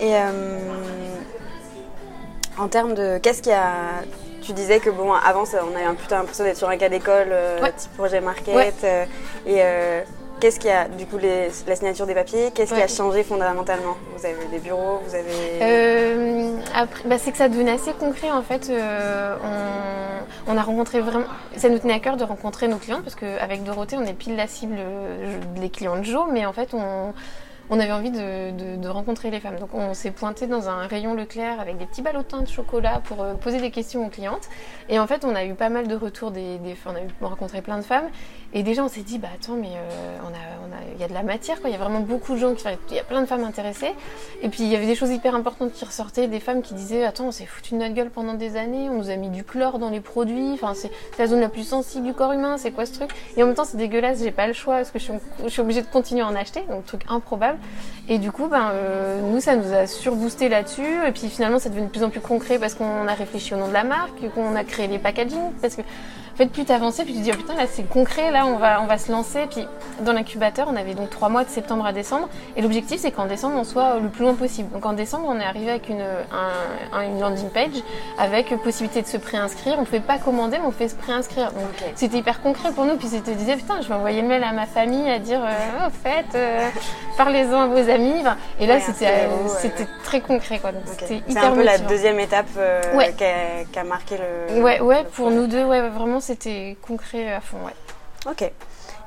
Et 0.00 0.14
en 2.58 2.68
termes 2.68 2.94
de 2.94 3.18
qu'est-ce 3.18 3.42
qu'il 3.42 3.52
y 3.52 3.56
a 3.56 4.02
tu 4.42 4.52
disais 4.52 4.78
que 4.78 4.90
bon 4.90 5.12
avant 5.12 5.44
on 5.44 5.74
avait 5.74 5.84
un 5.84 5.94
putain 5.94 6.18
l'impression 6.18 6.44
d'être 6.44 6.58
sur 6.58 6.68
un 6.68 6.76
cas 6.76 6.88
d'école 6.88 7.34
type 7.76 7.92
projet 7.96 8.20
market 8.20 8.84
et 9.46 9.62
Qu'est-ce 10.44 10.60
qui 10.60 10.68
a, 10.68 10.88
du 10.88 11.06
coup, 11.06 11.16
les, 11.16 11.48
la 11.66 11.74
signature 11.74 12.04
des 12.04 12.12
papiers, 12.12 12.50
qu'est-ce 12.54 12.74
qui 12.74 12.82
a 12.82 12.86
changé 12.86 13.22
fondamentalement? 13.22 13.96
Vous 14.14 14.26
avez 14.26 14.44
des 14.50 14.58
bureaux, 14.58 15.00
vous 15.02 15.14
avez... 15.14 15.62
Euh, 15.62 16.58
bah, 17.06 17.16
c'est 17.16 17.32
que 17.32 17.38
ça 17.38 17.48
devenait 17.48 17.70
assez 17.70 17.94
concret 17.94 18.30
en 18.30 18.42
fait. 18.42 18.68
Euh, 18.68 19.36
on, 20.46 20.58
a 20.58 20.62
rencontré 20.62 21.00
vraiment... 21.00 21.24
Ça 21.56 21.70
nous 21.70 21.78
tenait 21.78 21.94
à 21.94 21.98
cœur 21.98 22.18
de 22.18 22.24
rencontrer 22.24 22.68
nos 22.68 22.76
clients 22.76 23.00
parce 23.02 23.14
qu'avec 23.14 23.64
Dorothée, 23.64 23.96
on 23.96 24.04
est 24.04 24.12
pile 24.12 24.36
la 24.36 24.46
cible 24.46 24.76
euh, 24.78 25.38
des 25.56 25.70
clients 25.70 25.96
de 25.96 26.04
Joe, 26.04 26.26
mais 26.30 26.44
en 26.44 26.52
fait, 26.52 26.74
on 26.74 27.14
on 27.70 27.80
avait 27.80 27.92
envie 27.92 28.10
de, 28.10 28.88
rencontrer 28.88 29.30
les 29.30 29.40
femmes. 29.40 29.58
Donc 29.58 29.74
on 29.74 29.94
s'est 29.94 30.10
pointé 30.10 30.46
dans 30.46 30.68
un 30.68 30.86
rayon 30.86 31.14
Leclerc 31.14 31.58
avec 31.58 31.78
des 31.78 31.86
petits 31.86 32.02
ballotins 32.02 32.42
de 32.42 32.48
chocolat 32.48 33.00
pour 33.02 33.22
euh, 33.22 33.34
poser 33.34 33.60
des 33.60 33.70
questions 33.70 34.06
aux 34.06 34.10
clientes. 34.10 34.48
Et 34.88 34.98
en 34.98 35.06
fait, 35.06 35.24
on 35.24 35.34
a 35.34 35.44
eu 35.44 35.54
pas 35.54 35.68
mal 35.68 35.88
de 35.88 35.96
retours 35.96 36.30
des, 36.30 36.58
on 36.86 36.94
a 36.94 37.00
eu 37.00 37.08
rencontré 37.20 37.60
plein 37.62 37.78
de 37.78 37.82
femmes. 37.82 38.08
Et 38.52 38.62
déjà, 38.62 38.84
on 38.84 38.88
s'est 38.88 39.02
dit, 39.02 39.18
bah 39.18 39.28
attends, 39.34 39.54
mais 39.54 39.72
euh, 39.74 40.18
on 40.22 40.28
a, 40.28 40.76
il 40.94 41.00
y 41.00 41.04
a 41.04 41.08
de 41.08 41.14
la 41.14 41.24
matière, 41.24 41.60
quoi. 41.60 41.70
Il 41.70 41.72
y 41.72 41.76
a 41.76 41.78
vraiment 41.78 42.00
beaucoup 42.00 42.34
de 42.34 42.38
gens 42.38 42.54
qui, 42.54 42.64
il 42.90 42.96
y 42.96 43.00
a 43.00 43.04
plein 43.04 43.20
de 43.20 43.26
femmes 43.26 43.42
intéressées. 43.42 43.92
Et 44.42 44.48
puis 44.48 44.62
il 44.62 44.68
y 44.68 44.76
avait 44.76 44.86
des 44.86 44.94
choses 44.94 45.10
hyper 45.10 45.34
importantes 45.34 45.72
qui 45.72 45.84
ressortaient, 45.84 46.28
des 46.28 46.40
femmes 46.40 46.62
qui 46.62 46.74
disaient, 46.74 47.04
attends, 47.04 47.26
on 47.26 47.32
s'est 47.32 47.46
foutu 47.46 47.74
de 47.74 47.80
notre 47.80 47.94
gueule 47.94 48.10
pendant 48.10 48.34
des 48.34 48.56
années, 48.56 48.88
on 48.90 48.94
nous 48.94 49.10
a 49.10 49.16
mis 49.16 49.30
du 49.30 49.42
chlore 49.42 49.78
dans 49.78 49.90
les 49.90 50.00
produits. 50.00 50.52
Enfin, 50.52 50.74
c'est 50.74 50.90
la 51.18 51.26
zone 51.26 51.40
la 51.40 51.48
plus 51.48 51.64
sensible 51.64 52.06
du 52.06 52.14
corps 52.14 52.32
humain. 52.32 52.56
C'est 52.58 52.70
quoi 52.70 52.86
ce 52.86 52.92
truc? 52.92 53.10
Et 53.36 53.42
en 53.42 53.46
même 53.46 53.56
temps, 53.56 53.64
c'est 53.64 53.76
dégueulasse. 53.76 54.22
J'ai 54.22 54.30
pas 54.30 54.46
le 54.46 54.52
choix 54.52 54.76
parce 54.76 54.90
que 54.90 54.98
je 54.98 55.04
suis, 55.04 55.12
je 55.42 55.48
suis 55.48 55.60
obligée 55.60 55.82
de 55.82 55.88
continuer 55.88 56.22
à 56.22 56.28
en 56.28 56.36
acheter. 56.36 56.60
Donc 56.68 56.86
truc 56.86 57.02
improbable. 57.08 57.53
Et 58.08 58.18
du 58.18 58.30
coup, 58.30 58.48
ben, 58.48 58.70
euh, 58.72 59.20
nous, 59.22 59.40
ça 59.40 59.56
nous 59.56 59.72
a 59.72 59.86
surboosté 59.86 60.48
là-dessus. 60.48 61.06
Et 61.06 61.12
puis 61.12 61.28
finalement, 61.28 61.58
ça 61.58 61.70
devient 61.70 61.82
de 61.82 61.88
plus 61.88 62.02
en 62.02 62.10
plus 62.10 62.20
concret 62.20 62.58
parce 62.58 62.74
qu'on 62.74 63.08
a 63.08 63.14
réfléchi 63.14 63.54
au 63.54 63.56
nom 63.56 63.68
de 63.68 63.72
la 63.72 63.84
marque, 63.84 64.28
qu'on 64.34 64.54
a 64.56 64.64
créé 64.64 64.88
les 64.88 64.98
packaging. 64.98 65.52
Parce 65.60 65.76
que 65.76 65.82
en 66.34 66.36
fait, 66.36 66.46
plus 66.46 66.64
t'avançais, 66.64 67.04
plus 67.04 67.12
tu 67.12 67.20
te 67.20 67.24
dis, 67.24 67.30
oh 67.32 67.36
putain, 67.36 67.54
là, 67.54 67.66
c'est 67.70 67.88
concret, 67.88 68.32
là, 68.32 68.44
on 68.46 68.56
va, 68.56 68.82
on 68.82 68.86
va 68.86 68.98
se 68.98 69.12
lancer. 69.12 69.46
Puis, 69.48 69.68
dans 70.00 70.12
l'incubateur, 70.12 70.66
on 70.68 70.74
avait 70.74 70.94
donc 70.94 71.10
trois 71.10 71.28
mois 71.28 71.44
de 71.44 71.48
septembre 71.48 71.86
à 71.86 71.92
décembre. 71.92 72.28
Et 72.56 72.62
l'objectif, 72.62 72.98
c'est 73.00 73.12
qu'en 73.12 73.26
décembre, 73.26 73.54
on 73.56 73.62
soit 73.62 74.00
le 74.00 74.08
plus 74.08 74.24
loin 74.24 74.34
possible. 74.34 74.68
Donc, 74.72 74.84
en 74.84 74.94
décembre, 74.94 75.26
on 75.28 75.38
est 75.38 75.44
arrivé 75.44 75.70
avec 75.70 75.88
une, 75.88 76.04
une 76.92 77.20
landing 77.20 77.50
page 77.50 77.82
avec 78.18 78.48
possibilité 78.62 79.02
de 79.02 79.06
se 79.06 79.16
préinscrire. 79.16 79.76
On 79.78 79.84
pouvait 79.84 80.00
pas 80.00 80.18
commander, 80.18 80.58
mais 80.58 80.66
on 80.66 80.72
fait 80.72 80.88
se 80.88 80.96
préinscrire. 80.96 81.52
Donc, 81.52 81.62
c'était 81.94 82.18
hyper 82.18 82.42
concret 82.42 82.72
pour 82.72 82.84
nous. 82.84 82.96
Puis, 82.96 83.06
c'était 83.06 83.34
disait, 83.34 83.56
putain, 83.56 83.80
je 83.80 83.88
vais 83.88 83.94
envoyer 83.94 84.22
le 84.22 84.26
mail 84.26 84.42
à 84.42 84.52
ma 84.52 84.66
famille 84.66 85.08
à 85.08 85.20
dire, 85.20 85.40
euh, 85.40 85.86
oh, 85.86 85.90
fait, 86.02 86.26
euh, 86.34 86.68
parlez-en 87.16 87.60
à 87.60 87.66
vos 87.66 87.90
amis. 87.90 88.24
et 88.58 88.66
là, 88.66 88.80
c'était, 88.80 89.06
euh, 89.06 89.48
c'était 89.60 89.86
très 90.02 90.20
concret, 90.20 90.58
quoi. 90.58 90.72
C'était 90.86 91.16
hyper 91.16 91.32
C'est 91.32 91.38
un 91.48 91.52
peu 91.52 91.62
la 91.62 91.78
deuxième 91.78 92.18
étape 92.18 92.46
qui, 93.16 93.78
a, 93.78 93.84
marqué 93.84 94.16
le. 94.16 94.62
Ouais, 94.62 94.80
ouais, 94.80 95.04
pour 95.12 95.30
nous 95.30 95.46
deux, 95.46 95.64
ouais, 95.64 95.88
vraiment, 95.90 96.20
c'était 96.24 96.76
concret 96.82 97.32
à 97.32 97.40
fond, 97.40 97.58
ouais. 97.64 97.74
Ok. 98.26 98.42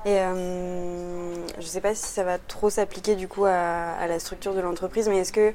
Et 0.05 0.19
euh, 0.21 1.33
je 1.55 1.61
ne 1.61 1.67
sais 1.67 1.81
pas 1.81 1.95
si 1.95 2.05
ça 2.05 2.23
va 2.23 2.37
trop 2.37 2.69
s'appliquer 2.69 3.15
du 3.15 3.27
coup 3.27 3.45
à, 3.45 4.07
la 4.07 4.19
structure 4.19 4.53
de 4.53 4.61
l'entreprise, 4.61 5.09
mais 5.09 5.17
est-ce 5.17 5.33
qu'il 5.33 5.53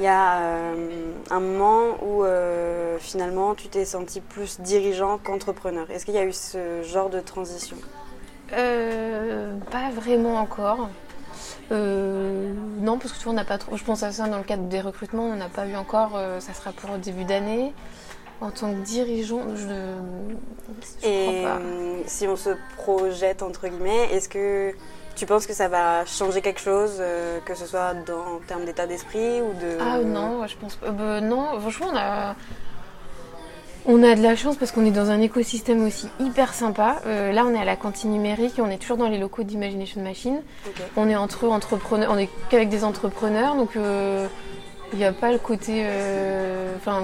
y 0.00 0.06
a 0.06 0.40
euh, 0.40 1.12
un 1.30 1.40
moment 1.40 1.96
où 2.02 2.24
euh, 2.24 2.98
finalement 2.98 3.54
tu 3.54 3.68
t'es 3.68 3.84
senti 3.84 4.20
plus 4.20 4.60
dirigeant 4.60 5.18
qu'entrepreneur? 5.18 5.90
Est-ce 5.90 6.04
qu'il 6.04 6.14
y 6.14 6.18
a 6.18 6.24
eu 6.24 6.32
ce 6.32 6.82
genre 6.82 7.08
de 7.08 7.20
transition? 7.20 7.76
Pas 8.50 9.90
vraiment 9.90 10.36
encore. 10.36 10.90
non, 11.70 12.98
parce 12.98 13.12
que 13.12 13.18
tu 13.18 13.24
vois, 13.24 13.32
on 13.32 13.36
n'a 13.36 13.44
pas 13.44 13.58
trop. 13.58 13.76
Je 13.76 13.84
pense 13.84 14.02
à 14.02 14.12
ça 14.12 14.28
dans 14.28 14.38
le 14.38 14.44
cadre 14.44 14.64
des 14.64 14.80
recrutements, 14.80 15.24
on 15.24 15.36
n'a 15.36 15.48
pas 15.48 15.66
eu 15.66 15.76
encore. 15.76 16.20
ça 16.40 16.52
sera 16.52 16.72
pour 16.72 16.98
début 16.98 17.24
d'année. 17.24 17.72
En 18.40 18.50
tant 18.50 18.72
que 18.72 18.80
dirigeant, 18.84 19.40
je, 19.54 19.68
je 21.02 21.08
Et 21.08 21.40
crois 21.40 21.50
pas. 21.52 21.58
si 22.06 22.26
on 22.28 22.36
se 22.36 22.50
projette 22.76 23.42
entre 23.42 23.68
guillemets, 23.68 24.08
est-ce 24.12 24.28
que 24.28 24.72
tu 25.16 25.26
penses 25.26 25.46
que 25.46 25.52
ça 25.54 25.68
va 25.68 26.04
changer 26.04 26.40
quelque 26.42 26.60
chose, 26.60 26.96
euh, 26.98 27.38
que 27.46 27.54
ce 27.54 27.66
soit 27.66 27.94
dans, 28.06 28.36
en 28.36 28.38
termes 28.46 28.64
d'état 28.64 28.86
d'esprit 28.86 29.40
ou 29.40 29.52
de 29.60 29.78
Ah 29.80 29.98
non, 29.98 30.46
je 30.46 30.56
pense 30.56 30.74
pas. 30.76 30.86
Euh, 30.88 31.20
non, 31.20 31.58
franchement, 31.60 31.86
on 31.92 31.96
a. 31.96 32.34
On 33.86 34.02
a 34.02 34.14
de 34.14 34.22
la 34.22 34.34
chance 34.34 34.56
parce 34.56 34.72
qu'on 34.72 34.86
est 34.86 34.90
dans 34.90 35.10
un 35.10 35.20
écosystème 35.20 35.84
aussi 35.86 36.08
hyper 36.18 36.54
sympa. 36.54 37.02
Euh, 37.06 37.32
là, 37.32 37.44
on 37.46 37.54
est 37.54 37.58
à 37.60 37.66
la 37.66 37.76
cantine 37.76 38.10
numérique 38.12 38.58
et 38.58 38.62
on 38.62 38.70
est 38.70 38.78
toujours 38.78 38.96
dans 38.96 39.08
les 39.08 39.18
locaux 39.18 39.42
d'Imagination 39.42 40.02
Machine. 40.02 40.40
On 40.96 41.06
est 41.10 41.16
entre 41.16 41.46
entrepreneurs, 41.48 42.10
on 42.10 42.16
est 42.16 42.30
qu'avec 42.48 42.70
des 42.70 42.82
entrepreneurs, 42.82 43.56
donc 43.56 43.76
il 44.92 44.98
n'y 44.98 45.04
a 45.04 45.12
pas 45.12 45.32
le 45.32 45.38
côté. 45.38 45.84
Enfin, 46.76 47.02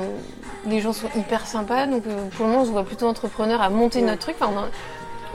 les 0.66 0.80
gens 0.80 0.92
sont 0.92 1.08
hyper 1.16 1.46
sympas. 1.46 1.86
Donc 1.86 2.04
euh, 2.06 2.28
pour 2.30 2.46
le 2.46 2.52
moment, 2.52 2.62
on 2.62 2.66
se 2.66 2.70
voit 2.70 2.84
plutôt 2.84 3.06
entrepreneur 3.06 3.60
à 3.60 3.70
monter 3.70 4.02
notre 4.02 4.20
truc. 4.20 4.36
Enfin, 4.40 4.68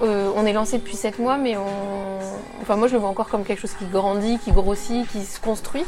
euh, 0.04 0.32
on, 0.36 0.46
est 0.46 0.54
lancé 0.54 0.78
depuis 0.78 0.96
7 0.96 1.20
mois, 1.20 1.38
mais 1.38 1.56
on... 1.58 2.20
enfin, 2.62 2.76
moi 2.76 2.88
je 2.88 2.94
le 2.94 3.00
vois 3.00 3.10
encore 3.10 3.30
comme 3.30 3.44
quelque 3.44 3.62
chose 3.62 3.74
qui 3.74 3.86
grandit, 3.86 4.40
qui 4.40 4.52
grossit, 4.52 5.08
qui 5.10 5.24
se 5.24 5.40
construit. 5.40 5.86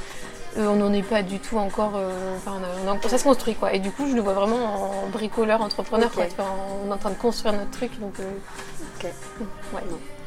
Euh, 0.57 0.67
on 0.67 0.75
n'en 0.75 0.93
est 0.93 1.03
pas 1.03 1.23
du 1.23 1.39
tout 1.39 1.57
encore. 1.57 1.99
Enfin, 2.37 2.59
ça 3.07 3.17
se 3.17 3.23
construit 3.23 3.55
quoi. 3.55 3.73
Et 3.73 3.79
du 3.79 3.91
coup, 3.91 4.07
je 4.07 4.15
le 4.15 4.21
vois 4.21 4.33
vraiment 4.33 5.03
en 5.03 5.07
bricoleur, 5.07 5.61
entrepreneur. 5.61 6.09
on 6.17 6.89
est 6.89 6.93
en 6.93 6.97
train 6.97 7.11
de 7.11 7.15
construire 7.15 7.53
notre 7.53 7.71
truc. 7.71 7.99
Donc, 7.99 8.13
ok. 8.99 9.11
Ouais. 9.73 9.81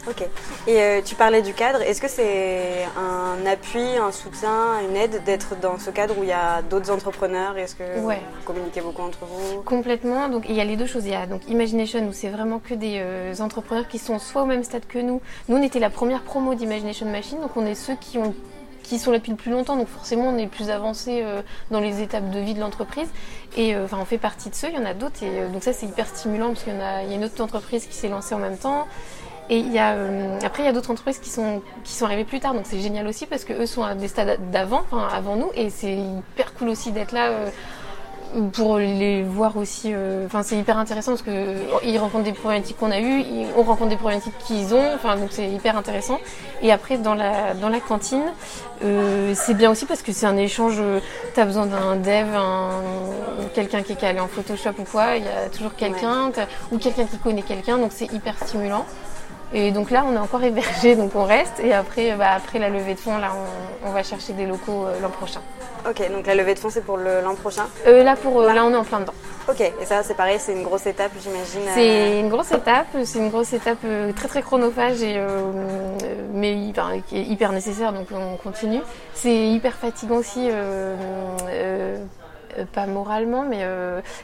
Ok. 0.09 0.23
Et 0.67 0.81
euh, 0.81 1.03
tu 1.05 1.15
parlais 1.15 1.43
du 1.43 1.53
cadre. 1.53 1.83
Est-ce 1.83 2.01
que 2.01 2.09
c'est 2.09 2.87
un 2.97 3.45
appui, 3.47 3.97
un 3.99 4.13
soutien, 4.13 4.81
une 4.89 4.97
aide 4.97 5.23
d'être 5.25 5.57
dans 5.61 5.79
ce 5.79 5.91
cadre 5.91 6.19
où 6.19 6.23
il 6.23 6.31
y 6.31 6.33
a 6.33 6.63
d'autres 6.63 6.91
entrepreneurs? 6.91 7.59
Est-ce 7.59 7.75
que 7.75 7.99
vous 7.99 8.11
communiquez 8.47 8.81
beaucoup 8.81 9.03
entre 9.03 9.27
vous? 9.27 9.63
Complètement. 9.63 10.29
Donc 10.29 10.47
il 10.49 10.55
y 10.55 10.61
a 10.61 10.65
les 10.65 10.77
deux 10.77 10.87
choses. 10.87 11.05
Il 11.05 11.13
y 11.13 11.15
a 11.15 11.27
donc 11.27 11.47
Imagination 11.49 12.01
où 12.09 12.13
c'est 12.13 12.31
vraiment 12.31 12.61
que 12.61 12.73
des 12.73 12.97
euh, 12.99 13.35
entrepreneurs 13.41 13.89
qui 13.89 13.99
sont 13.99 14.19
soit 14.19 14.43
au 14.43 14.47
même 14.47 14.65
stade 14.65 14.87
que 14.89 14.99
nous. 14.99 15.21
Nous 15.49 15.57
on 15.57 15.63
était 15.63 15.81
la 15.81 15.91
première 15.91 16.23
promo 16.23 16.55
d'Imagination 16.55 17.07
Machine, 17.07 17.41
donc 17.41 17.57
on 17.57 17.67
est 17.67 17.75
ceux 17.75 17.97
qui 17.97 18.17
ont 18.19 18.35
qui 18.83 18.99
sont 18.99 19.13
là 19.13 19.19
depuis 19.19 19.31
le 19.31 19.37
plus 19.37 19.53
longtemps, 19.53 19.77
donc 19.77 19.87
forcément 19.87 20.31
on 20.31 20.39
est 20.39 20.49
plus 20.49 20.71
avancé 20.71 21.21
euh, 21.23 21.43
dans 21.71 21.79
les 21.79 22.03
étapes 22.03 22.31
de 22.31 22.41
vie 22.41 22.55
de 22.55 22.61
l'entreprise. 22.61 23.09
Et 23.57 23.77
enfin, 23.77 23.99
on 24.01 24.05
fait 24.05 24.19
partie 24.19 24.49
de 24.51 24.55
ceux, 24.55 24.69
il 24.69 24.75
y 24.75 24.79
en 24.79 24.85
a 24.85 24.95
d'autres, 24.95 25.23
et 25.23 25.47
donc 25.53 25.63
ça 25.63 25.73
c'est 25.73 25.87
hyper 25.87 26.07
stimulant 26.09 26.49
parce 26.49 26.65
qu'il 26.65 26.75
y, 26.75 26.81
a, 26.81 27.03
il 27.05 27.11
y 27.11 27.13
a 27.13 27.17
une 27.17 27.25
autre 27.25 27.41
entreprise 27.41 27.87
qui 27.87 27.95
s'est 27.95 28.09
lancée 28.09 28.35
en 28.35 28.39
même 28.39 28.57
temps. 28.57 28.89
Et 29.51 29.59
il 29.59 29.73
y 29.73 29.81
a, 29.81 29.95
euh, 29.95 30.39
après, 30.45 30.63
il 30.63 30.67
y 30.67 30.69
a 30.69 30.73
d'autres 30.73 30.93
entreprises 30.93 31.19
qui 31.19 31.29
sont, 31.29 31.61
qui 31.83 31.93
sont 31.93 32.05
arrivées 32.05 32.25
plus 32.25 32.39
tard, 32.39 32.55
donc 32.55 32.63
c'est 32.67 32.79
génial 32.79 33.07
aussi 33.09 33.27
parce 33.27 33.45
qu'eux 33.45 33.67
sont 33.67 33.83
à 33.83 33.97
des 33.97 34.07
stades 34.07 34.39
d'avant, 34.53 34.83
enfin, 34.91 35.09
avant 35.13 35.35
nous, 35.35 35.51
et 35.57 35.71
c'est 35.71 35.93
hyper 35.93 36.55
cool 36.55 36.69
aussi 36.69 36.93
d'être 36.93 37.11
là. 37.11 37.27
Euh, 37.31 37.51
pour 38.53 38.79
les 38.79 39.25
voir 39.25 39.57
aussi, 39.57 39.91
euh, 39.93 40.25
enfin 40.27 40.45
c'est 40.45 40.57
hyper 40.57 40.79
intéressant 40.79 41.11
parce 41.11 41.23
que 41.23 41.57
ils 41.85 41.99
rencontrent 41.99 42.23
des 42.23 42.33
problématiques 42.33 42.77
qu'on 42.77 42.93
a 42.93 43.01
eues, 43.01 43.25
on 43.57 43.65
rencontre 43.65 43.91
des 43.91 43.97
problématiques 43.97 44.39
qu'ils 44.39 44.73
ont, 44.73 44.95
enfin 44.95 45.17
donc 45.17 45.31
c'est 45.33 45.49
hyper 45.51 45.77
intéressant. 45.77 46.21
Et 46.63 46.71
après 46.71 46.97
dans 46.97 47.17
la 47.17 47.55
dans 47.55 47.69
la 47.69 47.81
cantine, 47.81 48.23
c'est 49.35 49.55
bien 49.55 49.69
aussi 49.69 49.85
parce 49.85 50.03
que 50.03 50.13
c'est 50.13 50.27
un 50.27 50.37
échange. 50.37 50.81
tu 51.35 51.41
as 51.41 51.45
besoin 51.45 51.67
d'un 51.67 51.97
dev, 51.97 52.29
quelqu'un 53.53 53.83
qui 53.83 53.95
est 53.95 54.01
calé 54.01 54.21
en 54.21 54.29
Photoshop 54.29 54.75
ou 54.79 54.85
quoi, 54.85 55.17
il 55.17 55.25
y 55.25 55.29
a 55.29 55.49
toujours 55.51 55.75
quelqu'un 55.75 56.31
ou 56.71 56.79
quelqu'un 56.79 57.07
qui 57.07 57.19
connaît 57.19 57.43
quelqu'un, 57.43 57.79
donc 57.79 57.91
c'est 57.93 58.13
hyper 58.13 58.37
stimulant. 58.47 58.87
Et 59.53 59.73
donc 59.73 59.91
là, 59.91 60.05
on 60.07 60.15
est 60.15 60.19
encore 60.19 60.43
hébergé, 60.45 60.95
donc 60.95 61.15
on 61.17 61.25
reste. 61.25 61.61
Et 61.61 61.73
après, 61.73 62.15
bah, 62.17 62.31
après 62.37 62.59
la 62.59 62.69
levée 62.69 62.95
de 62.95 63.01
fonds, 63.01 63.19
là, 63.19 63.33
on, 63.85 63.91
va 63.91 64.03
chercher 64.03 64.33
des 64.33 64.47
locaux 64.47 64.87
euh, 64.87 65.01
l'an 65.01 65.11
prochain. 65.11 65.41
Ok, 65.89 66.09
donc 66.13 66.27
la 66.27 66.35
levée 66.35 66.55
de 66.55 66.59
fonds, 66.59 66.71
c'est 66.71 66.85
pour 66.85 66.99
l'an 66.99 67.35
prochain 67.35 67.67
euh, 67.87 68.05
là, 68.05 68.15
pour, 68.15 68.41
euh, 68.41 68.53
là, 68.53 68.65
on 68.65 68.73
est 68.73 68.77
en 68.77 68.85
plein 68.85 69.01
dedans. 69.01 69.15
Ok, 69.49 69.61
et 69.61 69.85
ça, 69.85 70.05
c'est 70.05 70.15
pareil, 70.15 70.37
c'est 70.39 70.53
une 70.53 70.63
grosse 70.63 70.87
étape, 70.87 71.11
j'imagine. 71.21 71.63
C'est 71.75 72.21
une 72.21 72.29
grosse 72.29 72.53
étape, 72.53 72.87
c'est 73.03 73.19
une 73.19 73.31
grosse 73.31 73.53
étape 73.53 73.85
très 74.15 74.29
très 74.29 74.43
chronophage, 74.43 75.03
et, 75.03 75.21
mais 76.33 76.73
qui 77.09 77.17
est 77.17 77.23
hyper 77.25 77.51
nécessaire, 77.51 77.93
donc 77.93 78.09
on 78.13 78.37
continue. 78.37 78.83
C'est 79.15 79.35
hyper 79.35 79.75
fatigant 79.75 80.17
aussi. 80.17 80.49
pas 82.73 82.87
moralement, 82.87 83.43
mais 83.43 83.67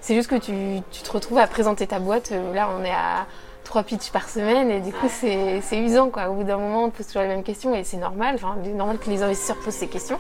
c'est 0.01 0.15
juste 0.15 0.31
que 0.31 0.37
tu, 0.37 0.83
tu, 0.93 1.03
te 1.03 1.11
retrouves 1.11 1.39
à 1.39 1.49
présenter 1.49 1.89
ta 1.89 1.99
boîte. 1.99 2.31
là, 2.55 2.69
on 2.79 2.85
est 2.85 2.91
à 2.91 3.27
trois 3.67 3.83
pitchs 3.83 4.11
par 4.11 4.29
semaine 4.29 4.71
et 4.71 4.81
du 4.81 4.93
coup 4.93 5.09
c'est 5.11 5.61
usant 5.79 6.09
quoi. 6.09 6.31
Au 6.31 6.35
bout 6.35 6.45
d'un 6.45 6.57
moment 6.57 6.85
on 6.85 6.91
pose 6.91 7.07
toujours 7.07 7.23
les 7.23 7.29
mêmes 7.29 7.43
questions 7.43 7.75
et 7.75 7.85
c'est 7.85 7.97
normal, 7.99 8.37
enfin 8.37 8.57
c'est 8.65 8.71
normal 8.71 8.99
que 8.99 9.11
les 9.11 9.23
investisseurs 9.23 9.57
posent 9.59 9.75
ces 9.75 9.89
questions, 9.89 10.19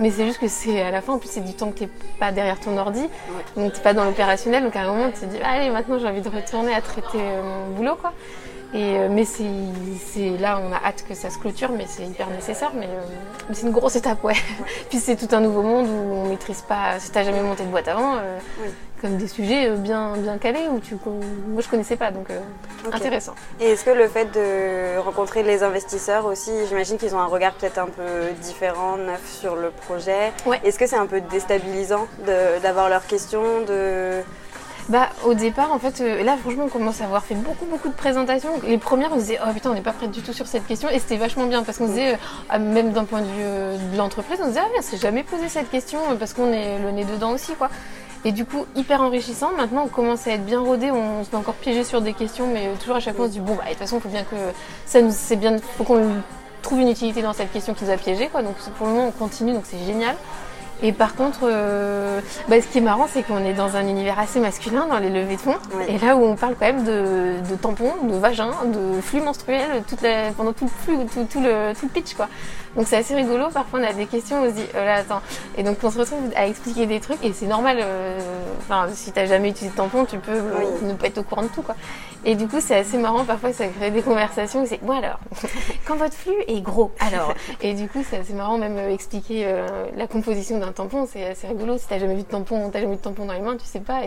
mais 0.00 0.10
c'est 0.10 0.26
juste 0.26 0.40
que 0.40 0.48
c'est 0.48 0.82
à 0.82 0.90
la 0.90 1.00
fin. 1.00 1.14
En 1.14 1.18
plus 1.18 1.30
c'est 1.30 1.44
du 1.44 1.54
temps 1.54 1.70
que 1.70 1.78
t'es 1.78 1.88
pas 2.18 2.32
derrière 2.32 2.60
ton 2.60 2.76
ordi, 2.76 3.08
donc 3.56 3.72
t'es 3.72 3.80
pas 3.80 3.94
dans 3.94 4.04
l'opérationnel, 4.04 4.64
donc 4.64 4.76
à 4.76 4.80
un 4.80 4.92
moment 4.92 5.10
tu 5.10 5.20
te 5.20 5.24
dis 5.26 5.38
allez 5.42 5.70
maintenant 5.70 5.98
j'ai 5.98 6.08
envie 6.08 6.20
de 6.20 6.28
retourner 6.28 6.74
à 6.74 6.82
traiter 6.82 7.18
euh, 7.20 7.42
mon 7.42 7.76
boulot 7.76 7.94
quoi. 7.94 8.12
Et, 8.74 8.98
euh, 8.98 9.08
mais 9.10 9.24
c'est 9.24 10.36
là, 10.38 10.60
on 10.62 10.72
a 10.72 10.76
hâte 10.76 11.04
que 11.08 11.14
ça 11.14 11.30
se 11.30 11.38
clôture, 11.38 11.70
mais 11.72 11.86
c'est 11.88 12.04
hyper 12.04 12.28
nécessaire. 12.28 12.72
Mais, 12.74 12.86
euh, 12.86 13.52
c'est 13.52 13.66
une 13.66 13.72
grosse 13.72 13.96
étape, 13.96 14.22
ouais. 14.24 14.34
Puis 14.90 14.98
c'est 14.98 15.16
tout 15.16 15.34
un 15.34 15.40
nouveau 15.40 15.62
monde 15.62 15.86
où 15.86 16.14
on 16.14 16.28
maîtrise 16.28 16.62
pas. 16.62 16.98
Si 16.98 17.10
t'as 17.10 17.24
jamais 17.24 17.42
monté 17.42 17.64
de 17.64 17.70
boîte 17.70 17.88
avant, 17.88 18.16
comme 19.00 19.16
des 19.16 19.28
sujets 19.28 19.68
euh, 19.68 19.76
bien, 19.76 20.16
bien 20.16 20.38
calés 20.38 20.68
où 20.70 20.80
tu, 20.80 20.96
moi 21.48 21.62
je 21.62 21.68
connaissais 21.68 21.96
pas, 21.96 22.10
donc 22.10 22.30
euh, 22.30 22.40
intéressant. 22.92 23.34
Et 23.60 23.70
est-ce 23.70 23.84
que 23.84 23.90
le 23.90 24.08
fait 24.08 24.26
de 24.26 24.98
rencontrer 24.98 25.42
les 25.42 25.62
investisseurs 25.62 26.26
aussi, 26.26 26.50
j'imagine 26.68 26.98
qu'ils 26.98 27.14
ont 27.14 27.20
un 27.20 27.26
regard 27.26 27.54
peut-être 27.54 27.78
un 27.78 27.86
peu 27.86 28.32
différent, 28.42 28.96
neuf 28.96 29.24
sur 29.40 29.56
le 29.56 29.70
projet. 29.70 30.32
Est-ce 30.64 30.78
que 30.78 30.86
c'est 30.86 30.96
un 30.96 31.06
peu 31.06 31.20
déstabilisant 31.20 32.06
d'avoir 32.62 32.88
leurs 32.88 33.06
questions 33.06 33.62
de... 33.66 34.20
Bah 34.88 35.10
au 35.26 35.34
départ 35.34 35.70
en 35.70 35.78
fait 35.78 36.00
euh, 36.00 36.24
là 36.24 36.38
franchement 36.38 36.64
on 36.64 36.68
commence 36.70 37.02
à 37.02 37.04
avoir 37.04 37.22
fait 37.22 37.34
beaucoup 37.34 37.66
beaucoup 37.66 37.88
de 37.88 37.94
présentations. 37.94 38.50
Les 38.66 38.78
premières 38.78 39.10
on 39.12 39.16
se 39.16 39.20
disait 39.20 39.38
oh 39.46 39.52
putain 39.52 39.70
on 39.70 39.74
n'est 39.74 39.82
pas 39.82 39.92
prêt 39.92 40.08
du 40.08 40.22
tout 40.22 40.32
sur 40.32 40.46
cette 40.46 40.66
question 40.66 40.88
et 40.88 40.98
c'était 40.98 41.18
vachement 41.18 41.46
bien 41.46 41.62
parce 41.62 41.76
qu'on 41.76 41.88
se 41.88 41.92
disait 41.92 42.18
ah, 42.48 42.58
même 42.58 42.92
d'un 42.92 43.04
point 43.04 43.20
de 43.20 43.26
vue 43.26 43.92
de 43.92 43.96
l'entreprise 43.98 44.38
on 44.40 44.44
se 44.44 44.48
disait 44.48 44.60
ah 44.62 44.68
mais 44.72 44.78
on 44.78 44.82
s'est 44.82 44.96
jamais 44.96 45.24
posé 45.24 45.50
cette 45.50 45.70
question 45.70 45.98
parce 46.18 46.32
qu'on 46.32 46.50
est 46.52 46.78
le 46.78 46.90
nez 46.90 47.04
dedans 47.04 47.32
aussi 47.32 47.52
quoi. 47.54 47.68
Et 48.24 48.32
du 48.32 48.44
coup, 48.44 48.66
hyper 48.74 49.00
enrichissant. 49.00 49.52
Maintenant, 49.56 49.84
on 49.84 49.88
commence 49.88 50.26
à 50.26 50.32
être 50.32 50.44
bien 50.44 50.60
rodé. 50.60 50.90
On, 50.90 51.22
se 51.22 51.30
fait 51.30 51.36
encore 51.36 51.54
piéger 51.54 51.84
sur 51.84 52.00
des 52.00 52.14
questions, 52.14 52.48
mais 52.52 52.70
toujours 52.80 52.96
à 52.96 53.00
chaque 53.00 53.14
fois, 53.14 53.26
on 53.26 53.28
se 53.28 53.34
dit 53.34 53.40
bon, 53.40 53.54
bah, 53.54 53.64
de 53.64 53.70
toute 53.70 53.78
façon, 53.78 53.96
il 53.98 54.02
faut 54.02 54.08
bien 54.08 54.24
que 54.24 54.36
ça 54.86 55.00
nous, 55.00 55.12
c'est 55.12 55.36
bien, 55.36 55.56
faut 55.76 55.84
qu'on 55.84 56.04
trouve 56.62 56.80
une 56.80 56.88
utilité 56.88 57.22
dans 57.22 57.32
cette 57.32 57.52
question 57.52 57.74
qui 57.74 57.84
nous 57.84 57.90
a 57.90 57.96
piégé, 57.96 58.26
quoi. 58.26 58.42
Donc, 58.42 58.56
pour 58.76 58.88
le 58.88 58.92
moment, 58.92 59.06
on 59.08 59.12
continue, 59.12 59.52
donc 59.52 59.62
c'est 59.64 59.78
génial. 59.86 60.16
Et 60.82 60.92
par 60.92 61.14
contre, 61.16 61.40
euh, 61.42 62.20
bah, 62.48 62.60
ce 62.60 62.66
qui 62.66 62.78
est 62.78 62.82
marrant, 62.82 63.06
c'est 63.12 63.22
qu'on 63.22 63.44
est 63.44 63.52
dans 63.52 63.76
un 63.76 63.86
univers 63.86 64.18
assez 64.18 64.38
masculin 64.38 64.86
dans 64.86 64.98
les 64.98 65.10
levées 65.10 65.36
de 65.36 65.40
fonds. 65.40 65.56
Et 65.88 65.98
là 65.98 66.16
où 66.16 66.24
on 66.24 66.36
parle 66.36 66.54
quand 66.58 66.66
même 66.66 66.84
de, 66.84 67.56
tampons, 67.60 67.94
de 68.04 68.14
vagin, 68.14 68.50
de 68.66 69.00
flux 69.00 69.20
menstruel 69.20 69.82
toute 69.88 70.04
pendant 70.36 70.52
tout 70.52 70.66
le 70.66 70.70
flux, 70.70 71.06
tout, 71.12 71.40
le, 71.40 71.74
tout 71.74 71.86
le 71.86 71.92
pitch. 71.92 72.14
quoi. 72.14 72.28
Donc 72.76 72.86
c'est 72.86 72.96
assez 72.96 73.14
rigolo. 73.14 73.46
Parfois 73.52 73.80
on 73.80 73.84
a 73.84 73.92
des 73.92 74.06
questions, 74.06 74.42
on 74.42 74.46
se 74.46 74.54
dit, 74.54 74.66
oh 74.72 74.76
là 74.76 74.96
attends. 74.96 75.20
Et 75.56 75.64
donc 75.64 75.78
on 75.82 75.90
se 75.90 75.98
retrouve 75.98 76.20
à 76.36 76.46
expliquer 76.46 76.86
des 76.86 77.00
trucs 77.00 77.24
et 77.24 77.32
c'est 77.32 77.46
normal. 77.46 77.78
Euh, 77.80 78.18
enfin, 78.60 78.86
si 78.92 79.10
t'as 79.10 79.26
jamais 79.26 79.50
utilisé 79.50 79.72
de 79.72 79.76
tampon, 79.76 80.04
tu 80.04 80.18
peux 80.18 80.40
ne 80.82 80.94
pas 80.94 81.08
être 81.08 81.18
au 81.18 81.22
courant 81.24 81.42
de 81.42 81.48
tout. 81.48 81.62
quoi. 81.62 81.74
Et 82.24 82.34
du 82.34 82.46
coup, 82.46 82.58
c'est 82.60 82.76
assez 82.76 82.98
marrant. 82.98 83.24
Parfois, 83.24 83.52
ça 83.52 83.66
crée 83.66 83.90
des 83.90 84.02
conversations 84.02 84.64
c'est, 84.66 84.82
bon 84.82 84.96
alors, 84.96 85.18
quand 85.86 85.96
votre 85.96 86.14
flux 86.14 86.34
est 86.46 86.60
gros, 86.60 86.92
alors. 87.00 87.34
Et 87.60 87.74
du 87.74 87.88
coup, 87.88 88.04
c'est 88.08 88.18
assez 88.18 88.34
marrant 88.34 88.58
même 88.58 88.76
euh, 88.76 88.92
expliquer 88.92 89.46
la 89.96 90.06
composition 90.06 90.58
d'un 90.58 90.67
un 90.68 90.72
tampon, 90.72 91.06
c'est 91.06 91.26
assez 91.26 91.46
rigolo. 91.46 91.78
Si 91.78 91.86
t'as 91.88 91.98
jamais 91.98 92.14
vu 92.14 92.22
de 92.22 92.26
tampon, 92.28 92.70
t'as 92.70 92.80
jamais 92.80 92.92
vu 92.92 92.98
de 92.98 93.02
tampon 93.02 93.24
dans 93.24 93.32
les 93.32 93.40
mains, 93.40 93.56
tu 93.56 93.66
sais 93.66 93.80
pas. 93.80 94.02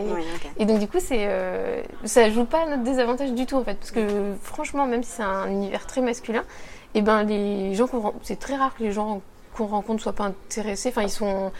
Et, 0.58 0.64
donc 0.64 0.78
du 0.78 0.88
coup, 0.88 0.98
c'est 1.00 1.26
euh, 1.26 1.82
ça 2.04 2.30
joue 2.30 2.44
pas 2.44 2.62
à 2.62 2.66
notre 2.68 2.82
désavantage 2.82 3.32
du 3.32 3.46
tout 3.46 3.56
en 3.56 3.64
fait, 3.64 3.74
parce 3.74 3.90
que 3.90 4.32
franchement, 4.42 4.86
même 4.86 5.02
si 5.02 5.10
c'est 5.10 5.22
un 5.22 5.48
univers 5.48 5.86
très 5.86 6.00
masculin, 6.00 6.42
et 6.94 6.98
eh 6.98 7.02
ben 7.02 7.22
les 7.22 7.74
gens 7.74 7.86
qu'on 7.86 8.12
c'est 8.22 8.38
très 8.38 8.56
rare 8.56 8.74
que 8.76 8.82
les 8.82 8.92
gens 8.92 9.22
qu'on 9.56 9.66
rencontre 9.66 10.02
soient 10.02 10.12
pas 10.12 10.24
intéressés. 10.24 10.90
Enfin, 10.90 11.02
ils 11.02 11.10
sont 11.10 11.50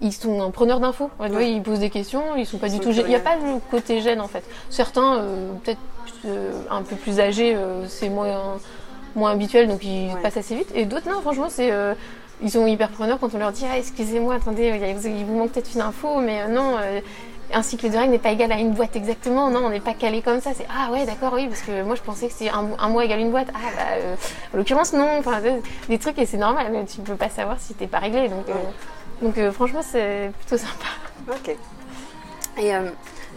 ils 0.00 0.12
sont 0.12 0.40
un 0.40 0.50
preneur 0.50 0.80
d'infos. 0.80 1.10
Ils 1.40 1.62
posent 1.62 1.80
des 1.80 1.90
questions, 1.90 2.36
ils 2.36 2.46
sont 2.46 2.58
pas 2.58 2.68
du 2.68 2.78
tout. 2.78 2.90
Il 2.90 3.04
n'y 3.06 3.14
a 3.14 3.20
pas 3.20 3.36
le 3.36 3.58
côté 3.70 4.00
gêne 4.00 4.20
en 4.20 4.28
fait. 4.28 4.44
Certains, 4.70 5.18
euh, 5.18 5.52
peut-être 5.64 5.80
euh, 6.26 6.52
un 6.70 6.82
peu 6.82 6.96
plus 6.96 7.20
âgés, 7.20 7.56
c'est 7.88 8.08
moins 8.08 8.58
moins 9.14 9.32
habituel, 9.32 9.66
donc 9.68 9.84
ils 9.84 10.14
passent 10.22 10.36
assez 10.36 10.54
vite. 10.54 10.70
Et 10.74 10.84
d'autres, 10.84 11.10
non, 11.10 11.20
franchement, 11.20 11.48
c'est 11.48 11.72
ils 12.42 12.50
sont 12.50 12.66
hyper 12.66 12.90
preneurs 12.90 13.18
quand 13.18 13.34
on 13.34 13.38
leur 13.38 13.52
dit 13.52 13.64
ah 13.70 13.78
excusez-moi 13.78 14.34
attendez 14.34 14.72
il 15.04 15.24
vous 15.24 15.36
manque 15.36 15.52
peut-être 15.52 15.74
une 15.74 15.80
info 15.80 16.20
mais 16.20 16.42
euh, 16.42 16.48
non 16.48 16.76
euh, 16.80 17.00
un 17.52 17.62
cycle 17.62 17.90
de 17.90 17.96
règles 17.96 18.12
n'est 18.12 18.18
pas 18.18 18.30
égal 18.30 18.52
à 18.52 18.58
une 18.58 18.72
boîte 18.72 18.94
exactement. 18.94 19.48
Non 19.48 19.60
on 19.64 19.70
n'est 19.70 19.80
pas 19.80 19.94
calé 19.94 20.20
comme 20.20 20.38
ça. 20.42 20.50
C'est 20.54 20.66
ah 20.68 20.92
ouais 20.92 21.06
d'accord 21.06 21.32
oui 21.32 21.46
parce 21.48 21.62
que 21.62 21.82
moi 21.82 21.94
je 21.94 22.02
pensais 22.02 22.26
que 22.28 22.34
c'était 22.34 22.50
un, 22.50 22.88
mois 22.90 23.06
égal 23.06 23.20
une 23.20 23.30
boîte. 23.30 23.48
Ah 23.54 23.70
bah 23.74 23.82
euh, 23.96 24.14
en 24.52 24.58
l'occurrence 24.58 24.92
non. 24.92 25.18
Enfin 25.18 25.40
des 25.88 25.98
trucs 25.98 26.18
et 26.18 26.26
c'est 26.26 26.36
normal 26.36 26.66
mais 26.70 26.84
tu 26.84 27.00
peux 27.00 27.14
pas 27.14 27.30
savoir 27.30 27.56
si 27.58 27.72
t'es 27.72 27.86
pas 27.86 28.00
réglé. 28.00 28.28
Donc 28.28 28.44
donc 29.22 29.50
franchement 29.52 29.80
c'est 29.82 30.30
plutôt 30.40 30.58
sympa. 30.58 30.88
Ok. 31.30 31.56
Et 32.60 32.72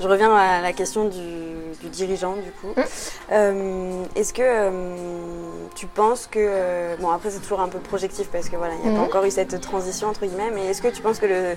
je 0.02 0.08
reviens 0.08 0.34
à 0.34 0.62
la 0.62 0.74
question 0.74 1.06
du, 1.06 1.90
dirigeant, 1.90 2.36
du 2.36 2.52
coup. 2.52 2.74
Hum. 2.78 2.84
Euh, 3.32 4.04
est-ce 4.16 4.34
que 4.34 4.42
euh, 4.44 4.72
tu 5.76 5.88
penses 5.88 6.28
que. 6.28 6.40
Euh, 6.40 6.96
bon, 7.00 7.10
après, 7.10 7.30
c'est 7.30 7.40
toujours 7.40 7.62
un 7.62 7.68
peu 7.68 7.80
projectif 7.80 8.28
parce 8.32 8.50
que 8.50 8.56
voilà, 8.56 8.74
il 8.76 8.90
n'y 8.90 8.96
a 8.96 8.98
pas 8.98 9.04
hum. 9.04 9.08
encore 9.08 9.26
eu 9.26 9.32
cette 9.32 9.62
transition, 9.62 10.10
entre 10.10 10.26
guillemets, 10.26 10.52
mais 10.54 10.68
est-ce 10.68 10.82
que 10.82 10.88
tu 10.88 11.02
penses 11.02 11.20
que 11.20 11.56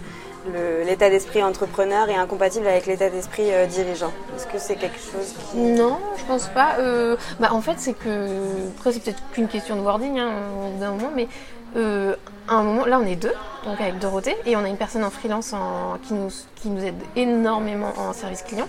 l'état 0.84 1.08
d'esprit 1.08 1.42
entrepreneur 1.42 2.08
est 2.08 2.16
incompatible 2.16 2.66
avec 2.66 2.86
l'état 2.86 3.10
d'esprit 3.10 3.50
dirigeant? 3.68 4.12
Est-ce 4.36 4.46
que 4.46 4.58
c'est 4.58 4.76
quelque 4.76 4.98
chose 4.98 5.34
qui. 5.50 5.56
Non, 5.56 5.98
je 6.18 6.24
pense 6.24 6.48
pas. 6.48 6.76
bah, 7.40 7.48
en 7.52 7.60
fait, 7.60 7.76
c'est 7.78 7.94
que. 7.94 8.28
Après, 8.76 8.92
c'est 8.92 9.00
peut-être 9.00 9.22
qu'une 9.32 9.48
question 9.48 9.76
de 9.76 9.80
wording 9.80 10.18
hein, 10.18 10.32
d'un 10.78 10.92
moment, 10.92 11.10
mais 11.14 11.28
euh, 11.76 12.14
à 12.46 12.56
un 12.56 12.62
moment, 12.62 12.84
là 12.84 13.00
on 13.02 13.06
est 13.06 13.16
deux, 13.16 13.32
donc 13.64 13.80
avec 13.80 13.98
Dorothée, 13.98 14.36
et 14.46 14.54
on 14.54 14.60
a 14.60 14.68
une 14.68 14.76
personne 14.76 15.02
en 15.02 15.10
freelance 15.10 15.52
en, 15.54 15.98
qui, 16.06 16.14
nous, 16.14 16.28
qui 16.56 16.68
nous 16.68 16.84
aide 16.84 16.94
énormément 17.16 17.92
en 17.96 18.12
service 18.12 18.33
client. 18.42 18.66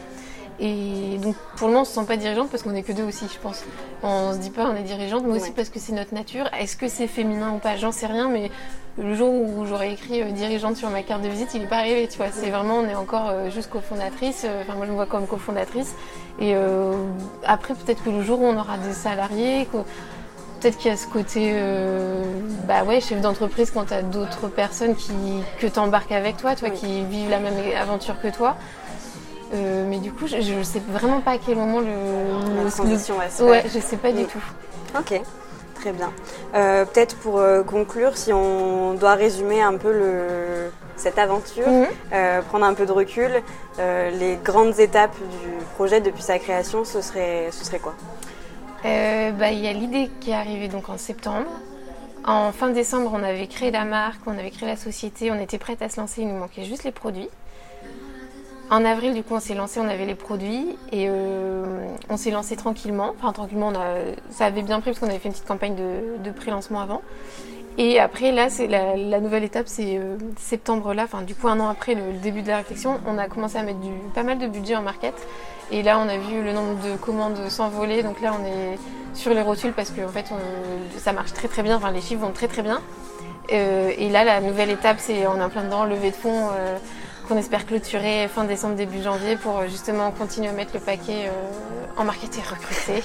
Et 0.60 1.18
donc 1.22 1.36
pour 1.58 1.68
le 1.68 1.74
moment 1.74 1.82
on 1.82 1.86
se 1.86 1.94
sent 1.94 2.06
pas 2.06 2.16
dirigeante 2.16 2.50
parce 2.50 2.64
qu'on 2.64 2.74
est 2.76 2.84
que 2.84 2.94
deux 2.94 3.04
aussi 3.04 3.26
je 3.34 3.40
pense. 3.40 3.64
On 4.04 4.32
se 4.32 4.38
dit 4.38 4.52
pas 4.52 4.66
on 4.66 4.76
est 4.76 4.84
dirigeante 4.84 5.24
mais 5.26 5.38
aussi 5.38 5.52
parce 5.52 5.70
que 5.70 5.80
c'est 5.80 5.94
notre 5.94 6.14
nature. 6.14 6.50
Est-ce 6.58 6.78
que 6.78 6.88
c'est 6.88 7.08
féminin 7.08 7.52
ou 7.52 7.58
pas? 7.58 7.76
J'en 7.76 7.92
sais 7.92 8.06
rien 8.06 8.30
mais 8.30 8.52
le 8.98 9.16
jour 9.16 9.34
où 9.34 9.66
j'aurais 9.66 9.92
écrit 9.92 10.22
euh, 10.22 10.32
dirigeante 10.32 10.78
sur 10.78 10.90
ma 10.90 11.04
carte 11.04 11.22
de 11.22 11.28
visite 11.28 11.50
il 11.56 11.64
est 11.64 11.68
pas 11.68 11.80
arrivé 11.80 12.08
tu 12.08 12.18
vois. 12.18 12.28
C'est 12.32 12.52
vraiment 12.52 12.76
on 12.76 12.88
est 12.88 12.96
encore 12.96 13.28
euh, 13.30 13.50
juste 13.50 13.70
cofondatrice. 13.70 14.46
Enfin 14.62 14.76
moi 14.76 14.86
je 14.86 14.92
me 14.92 14.96
vois 14.96 15.08
comme 15.08 15.28
cofondatrice. 15.28 15.94
Et 16.40 16.54
après 17.46 17.74
peut-être 17.74 18.04
que 18.04 18.10
le 18.10 18.22
jour 18.22 18.42
où 18.42 18.46
on 18.46 18.58
aura 18.58 18.78
des 18.78 18.94
salariés, 18.94 19.68
peut-être 20.60 20.78
qu'il 20.78 20.90
y 20.90 20.94
a 20.94 20.98
ce 20.98 21.08
côté 21.08 21.52
euh, 21.54 22.24
bah 22.68 22.84
ouais, 22.84 23.00
chef 23.00 23.22
d'entreprise 23.22 23.72
quand 23.72 23.86
tu 23.86 23.94
as 23.94 24.02
d'autres 24.02 24.48
personnes 24.48 24.96
qui, 24.96 25.12
que 25.60 25.68
tu 25.68 25.80
embarques 25.80 26.12
avec 26.12 26.38
toi, 26.38 26.56
toi 26.56 26.70
qui 26.70 27.04
vivent 27.04 27.30
la 27.30 27.40
même 27.40 27.54
aventure 27.80 28.20
que 28.22 28.28
toi. 28.30 28.58
Euh, 29.54 29.86
mais 29.88 30.00
du 30.00 30.12
coup, 30.12 30.28
je, 30.28 30.36
ne 30.38 30.64
sais 30.64 30.82
vraiment 30.88 31.22
pas 31.22 31.32
à 31.32 31.38
quel 31.38 31.56
moment 31.56 31.80
le. 31.80 32.64
La 32.64 32.72
transition 32.72 33.16
va 33.18 33.30
se 33.30 33.44
Ouais, 33.44 33.64
je 33.74 33.80
sais 33.80 33.98
pas 33.98 34.12
du 34.12 34.26
tout. 34.26 34.44
Ok, 34.98 35.22
très 35.76 35.92
bien. 35.92 36.12
Euh, 36.56 36.86
peut-être 36.86 37.16
pour 37.18 37.42
conclure, 37.68 38.18
si 38.18 38.34
on 38.34 38.94
doit 38.94 39.16
résumer 39.16 39.62
un 39.62 39.78
peu 39.78 39.92
le, 39.92 40.72
cette 40.96 41.18
aventure, 41.18 41.68
euh, 42.14 42.42
prendre 42.42 42.66
un 42.66 42.74
peu 42.74 42.86
de 42.86 42.92
recul, 42.92 43.42
euh, 43.80 44.10
les 44.12 44.38
grandes 44.38 44.80
étapes 44.80 45.16
du 45.18 45.66
projet 45.76 46.02
depuis 46.02 46.24
sa 46.24 46.40
création, 46.40 46.86
ce 46.86 47.02
serait, 47.02 47.50
ce 47.52 47.66
serait 47.66 47.80
quoi? 47.80 47.96
Euh, 48.86 49.32
bah, 49.32 49.52
Il 49.52 49.60
y 49.60 49.68
a 49.68 49.74
l'idée 49.74 50.10
qui 50.20 50.32
est 50.32 50.36
arrivée 50.36 50.68
donc 50.68 50.90
en 50.90 50.98
septembre. 50.98 51.50
En 52.26 52.52
fin 52.52 52.70
décembre, 52.70 53.12
on 53.14 53.24
avait 53.24 53.48
créé 53.48 53.72
la 53.72 53.86
marque, 53.86 54.22
on 54.26 54.38
avait 54.38 54.50
créé 54.50 54.68
la 54.68 54.78
société, 54.78 55.32
on 55.32 55.40
était 55.40 55.60
prête 55.60 55.82
à 55.82 55.90
se 55.90 56.00
lancer, 56.00 56.22
il 56.22 56.28
nous 56.28 56.38
manquait 56.38 56.64
juste 56.64 56.84
les 56.84 56.92
produits. 56.92 57.30
En 58.72 58.84
avril, 58.84 59.14
du 59.14 59.22
coup, 59.22 59.36
on 59.36 59.40
s'est 59.40 59.54
lancé, 59.54 59.80
on 59.80 59.88
avait 59.88 60.06
les 60.06 60.16
produits 60.16 60.76
et 60.92 61.06
euh, 61.08 61.88
on 62.10 62.18
s'est 62.18 62.32
lancé 62.32 62.56
tranquillement. 62.56 63.14
Enfin, 63.18 63.32
tranquillement, 63.32 63.68
on 63.68 63.76
a, 63.76 63.98
ça 64.32 64.46
avait 64.46 64.64
bien 64.64 64.80
pris 64.80 64.90
parce 64.92 65.00
qu'on 65.00 65.08
avait 65.08 65.20
fait 65.20 65.28
une 65.28 65.34
petite 65.34 65.48
campagne 65.48 65.76
de, 65.76 66.24
de 66.24 66.32
pré-lancement 66.32 66.82
avant. 66.82 67.02
Et 67.78 68.00
après, 68.00 68.32
là, 68.32 68.50
c'est 68.50 68.68
la, 68.68 69.20
nouvelle 69.20 69.44
étape, 69.44 69.68
c'est 69.68 69.98
euh, 69.98 70.18
septembre 70.40 70.94
là, 70.94 71.04
enfin, 71.04 71.22
du 71.22 71.36
coup, 71.36 71.48
un 71.48 71.60
an 71.60 71.68
après 71.68 71.94
le, 71.94 72.14
début 72.24 72.42
de 72.42 72.48
la 72.48 72.58
réflexion, 72.58 73.00
on 73.06 73.18
a 73.18 73.28
commencé 73.28 73.58
à 73.58 73.64
mettre 73.64 73.82
du, 73.82 73.92
pas 74.16 74.24
mal 74.24 74.40
de 74.40 74.48
budget 74.48 74.76
en 74.76 74.82
market. 74.82 75.14
Et 75.72 75.84
là, 75.84 76.00
on 76.00 76.08
a 76.08 76.18
vu 76.18 76.42
le 76.44 76.54
nombre 76.54 76.82
de 76.88 76.96
commandes 76.96 77.38
s'envoler. 77.50 78.02
Donc 78.02 78.22
là, 78.22 78.34
on 78.40 78.46
est 78.46 78.80
sur 79.14 79.34
les 79.34 79.42
rotules 79.42 79.74
parce 79.74 79.92
que 79.92 80.02
en 80.02 80.10
fait, 80.10 80.26
ça 80.98 81.12
marche 81.12 81.34
très 81.34 81.48
très 81.48 81.64
bien. 81.64 81.76
Enfin, 81.76 81.92
les 81.92 82.02
chiffres 82.02 82.22
vont 82.22 82.32
très 82.32 82.48
très 82.48 82.62
bien. 82.62 82.82
Euh, 83.52 83.92
et 83.98 84.10
là, 84.10 84.24
la 84.24 84.42
nouvelle 84.42 84.70
étape, 84.70 84.98
c'est 85.00 85.28
on 85.28 85.40
est 85.40 85.44
en 85.44 85.50
plein 85.50 85.64
dedans, 85.64 85.86
levée 85.86 86.12
de 86.12 86.16
fonds 86.16 86.50
qu'on 87.26 87.38
espère 87.38 87.66
clôturer 87.66 88.28
fin 88.28 88.44
décembre, 88.44 88.76
début 88.76 89.02
janvier 89.02 89.38
pour 89.38 89.60
euh, 89.60 89.68
justement 89.68 90.12
continuer 90.12 90.50
à 90.50 90.54
mettre 90.54 90.74
le 90.74 90.80
paquet 90.80 91.28
euh, 91.28 91.32
en 91.98 92.04
market 92.04 92.38
et 92.38 92.42
recruter. 92.50 93.04